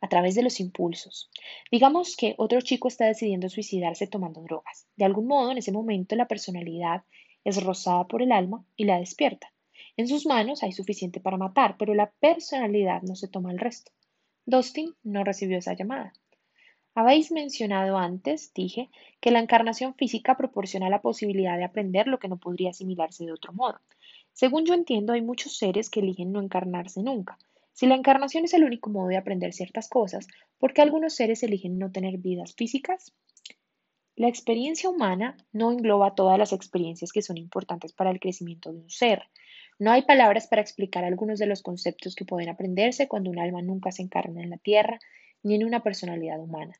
[0.00, 1.30] A través de los impulsos.
[1.70, 4.86] Digamos que otro chico está decidiendo suicidarse tomando drogas.
[4.96, 7.04] De algún modo, en ese momento, la personalidad
[7.44, 9.52] es rozada por el alma y la despierta.
[9.96, 13.92] En sus manos hay suficiente para matar, pero la personalidad no se toma el resto.
[14.44, 16.12] Dustin no recibió esa llamada.
[16.96, 18.88] Habéis mencionado antes, dije,
[19.20, 23.32] que la encarnación física proporciona la posibilidad de aprender lo que no podría asimilarse de
[23.32, 23.80] otro modo.
[24.32, 27.36] Según yo entiendo, hay muchos seres que eligen no encarnarse nunca.
[27.72, 30.28] Si la encarnación es el único modo de aprender ciertas cosas,
[30.58, 33.12] ¿por qué algunos seres eligen no tener vidas físicas?
[34.14, 38.78] La experiencia humana no engloba todas las experiencias que son importantes para el crecimiento de
[38.78, 39.24] un ser.
[39.80, 43.62] No hay palabras para explicar algunos de los conceptos que pueden aprenderse cuando un alma
[43.62, 45.00] nunca se encarna en la Tierra
[45.44, 46.74] ni en una personalidad humana.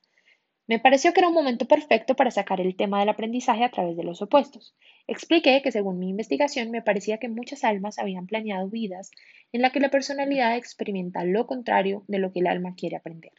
[0.67, 3.97] Me pareció que era un momento perfecto para sacar el tema del aprendizaje a través
[3.97, 4.75] de los opuestos.
[5.07, 9.11] Expliqué que según mi investigación me parecía que muchas almas habían planeado vidas
[9.53, 13.33] en las que la personalidad experimenta lo contrario de lo que el alma quiere aprender.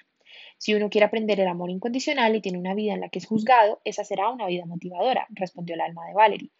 [0.59, 3.25] Si uno quiere aprender el amor incondicional y tiene una vida en la que es
[3.25, 6.51] juzgado, esa será una vida motivadora, respondió el alma de Valerie.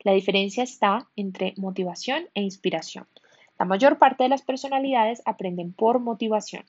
[0.00, 3.06] La diferencia está entre motivación e inspiración.
[3.58, 6.64] La mayor parte de las personalidades aprenden por motivación.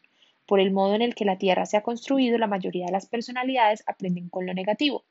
[0.45, 3.07] Por el modo en el que la Tierra se ha construido, la mayoría de las
[3.07, 5.03] personalidades aprenden con lo negativo.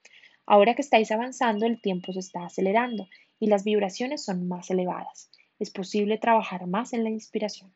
[0.46, 3.08] Ahora que estáis avanzando, el tiempo se está acelerando
[3.40, 5.30] y las vibraciones son más elevadas.
[5.58, 7.72] Es posible trabajar más en la inspiración.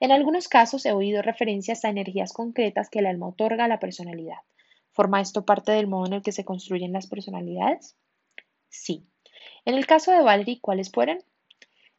[0.00, 3.78] En algunos casos he oído referencias a energías concretas que el alma otorga a la
[3.78, 4.38] personalidad.
[4.92, 7.96] ¿Forma esto parte del modo en el que se construyen las personalidades?
[8.68, 9.04] Sí.
[9.64, 11.18] En el caso de Valerie, ¿cuáles fueron?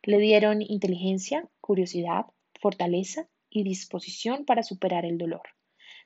[0.04, 2.26] Le dieron inteligencia, curiosidad,
[2.60, 5.44] fortaleza y disposición para superar el dolor.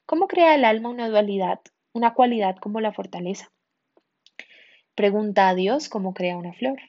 [0.05, 1.61] ¿Cómo crea el alma una dualidad,
[1.93, 3.51] una cualidad como la fortaleza?
[4.95, 6.79] Pregunta a Dios cómo crea una flor.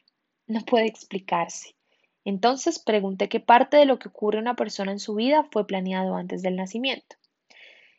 [0.47, 1.75] No puede explicarse.
[2.25, 5.65] Entonces pregunté qué parte de lo que ocurre a una persona en su vida fue
[5.65, 7.15] planeado antes del nacimiento.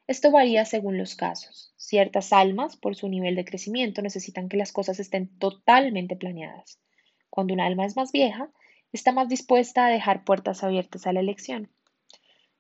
[0.07, 1.73] Esto varía según los casos.
[1.77, 6.81] Ciertas almas, por su nivel de crecimiento, necesitan que las cosas estén totalmente planeadas.
[7.31, 8.51] Cuando un alma es más vieja,
[8.93, 11.71] está más dispuesta a dejar puertas abiertas a la elección.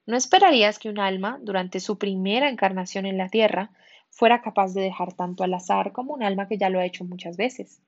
[0.09, 3.73] No esperarías que un alma, durante su primera encarnación en la Tierra,
[4.09, 7.05] fuera capaz de dejar tanto al azar como un alma que ya lo ha hecho
[7.05, 7.83] muchas veces.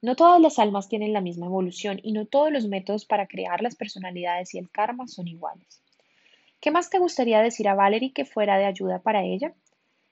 [0.00, 3.62] No todas las almas tienen la misma evolución y no todos los métodos para crear
[3.62, 5.80] las personalidades y el karma son iguales.
[6.60, 9.54] ¿Qué más te gustaría decir a Valerie que fuera de ayuda para ella?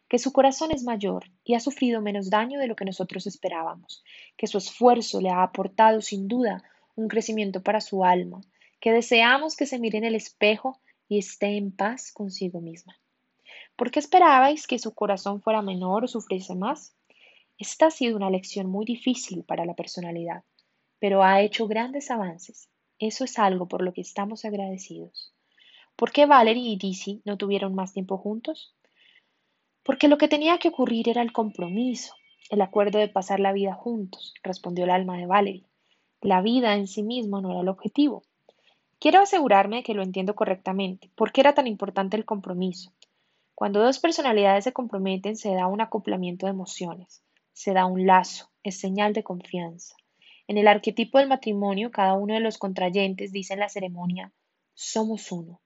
[0.09, 4.05] Que su corazón es mayor y ha sufrido menos daño de lo que nosotros esperábamos,
[4.37, 6.63] que su esfuerzo le ha aportado sin duda
[6.95, 8.41] un crecimiento para su alma,
[8.79, 10.79] que deseamos que se mire en el espejo
[11.11, 12.97] y esté en paz consigo misma.
[13.75, 16.95] ¿Por qué esperabais que su corazón fuera menor o sufriese más?
[17.59, 20.45] Esta ha sido una lección muy difícil para la personalidad,
[21.01, 22.71] pero ha hecho grandes avances.
[23.01, 25.35] Eso es algo por lo que estamos agradecidos.
[25.97, 28.77] ¿Por qué Valerie y Dizzy no tuvieron más tiempo juntos?
[29.83, 32.15] Porque lo que tenía que ocurrir era el compromiso,
[32.51, 35.67] el acuerdo de pasar la vida juntos, respondió el alma de Valerie.
[36.21, 38.23] La vida en sí misma no era el objetivo.
[39.01, 41.11] Quiero asegurarme de que lo entiendo correctamente.
[41.15, 42.93] ¿Por qué era tan importante el compromiso?
[43.55, 47.23] Cuando dos personalidades se comprometen, se da un acoplamiento de emociones,
[47.55, 49.97] se da un lazo, es señal de confianza.
[50.49, 54.33] En el arquetipo del matrimonio, cada uno de los contrayentes dice en la ceremonia,
[54.75, 55.63] somos uno.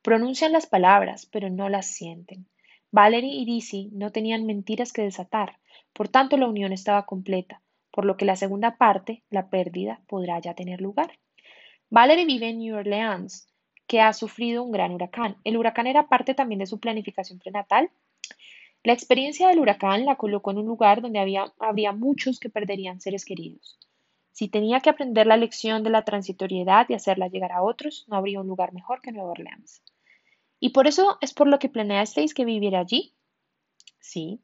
[0.00, 2.46] Pronuncian las palabras, pero no las sienten.
[2.90, 5.58] Valerie y Dizzy no tenían mentiras que desatar,
[5.92, 7.60] por tanto la unión estaba completa,
[7.90, 11.18] por lo que la segunda parte, la pérdida, podrá ya tener lugar.
[11.90, 13.48] Valerie vive en New Orleans,
[13.86, 15.36] que ha sufrido un gran huracán.
[15.44, 17.90] ¿El huracán era parte también de su planificación prenatal?
[18.84, 23.00] La experiencia del huracán la colocó en un lugar donde había, habría muchos que perderían
[23.00, 23.78] seres queridos.
[24.32, 28.16] Si tenía que aprender la lección de la transitoriedad y hacerla llegar a otros, no
[28.16, 29.82] habría un lugar mejor que Nueva Orleans.
[30.60, 33.14] ¿Y por eso es por lo que planeasteis que viviera allí?
[33.98, 34.40] Sí,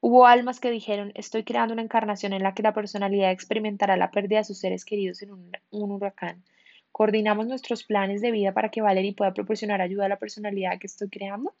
[0.00, 4.12] Hubo almas que dijeron, estoy creando una encarnación en la que la personalidad experimentará la
[4.12, 6.44] pérdida de sus seres queridos en un, huracán.
[6.92, 10.86] ¿Coordinamos nuestros planes de vida para que Valerie pueda proporcionar ayuda a la personalidad que
[10.86, 11.54] estoy creando?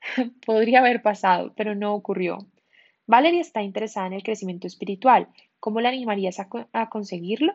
[0.46, 2.38] Podría haber pasado, pero no ocurrió.
[3.06, 5.28] Valerie está interesada en el crecimiento espiritual.
[5.58, 7.54] ¿Cómo la animarías a, a conseguirlo?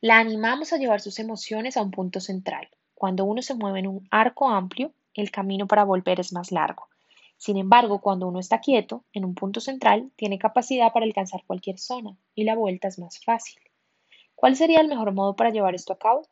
[0.00, 2.68] La animamos a llevar sus emociones a un punto central.
[2.94, 6.88] Cuando uno se mueve en un arco amplio, el camino para volver es más largo.
[7.36, 11.78] Sin embargo, cuando uno está quieto, en un punto central, tiene capacidad para alcanzar cualquier
[11.78, 13.60] zona y la vuelta es más fácil.
[14.40, 16.22] ¿Cuál sería el mejor modo para llevar esto a cabo?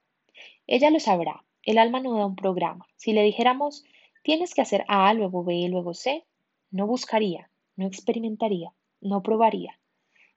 [0.69, 1.45] Ella lo sabrá.
[1.65, 2.87] El alma no da un programa.
[2.95, 3.85] Si le dijéramos,
[4.23, 6.25] tienes que hacer A, luego B luego C,
[6.71, 9.81] no buscaría, no experimentaría, no probaría.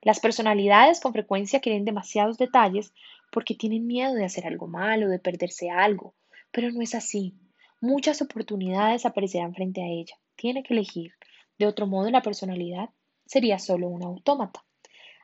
[0.02, 2.92] Las personalidades con frecuencia quieren demasiados detalles
[3.32, 6.16] porque tienen miedo de hacer algo malo, de perderse algo,
[6.50, 7.36] pero no es así.
[7.82, 11.12] Muchas oportunidades aparecerán frente a ella tiene que elegir.
[11.58, 12.90] De otro modo, la personalidad
[13.26, 14.64] sería solo un autómata.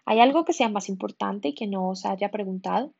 [0.05, 2.93] ¿Hay algo que sea más importante y que no os haya preguntado?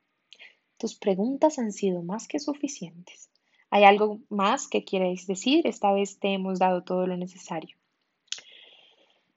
[0.78, 3.30] Tus preguntas han sido más que suficientes.
[3.70, 5.68] ¿Hay algo más que queréis decir?
[5.68, 7.76] Esta vez te hemos dado todo lo necesario.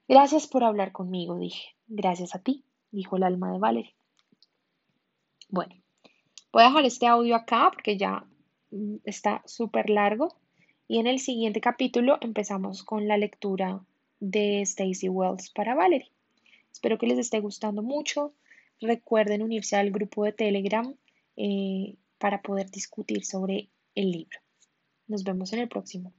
[0.08, 1.74] Gracias por hablar conmigo, dije.
[1.86, 3.94] Gracias a ti, dijo el alma de Valerie.
[5.50, 5.74] Bueno,
[6.52, 8.24] voy a dejar este audio acá porque ya
[8.70, 10.36] mm, está súper largo.
[10.86, 13.84] Y en el siguiente capítulo empezamos con la lectura
[14.20, 16.10] de Stacy Wells para Valerie.
[16.72, 18.34] Espero que les esté gustando mucho.
[18.80, 20.94] Recuerden unirse al grupo de Telegram
[21.36, 24.38] eh, para poder discutir sobre el libro.
[25.06, 26.12] Nos vemos en el próximo.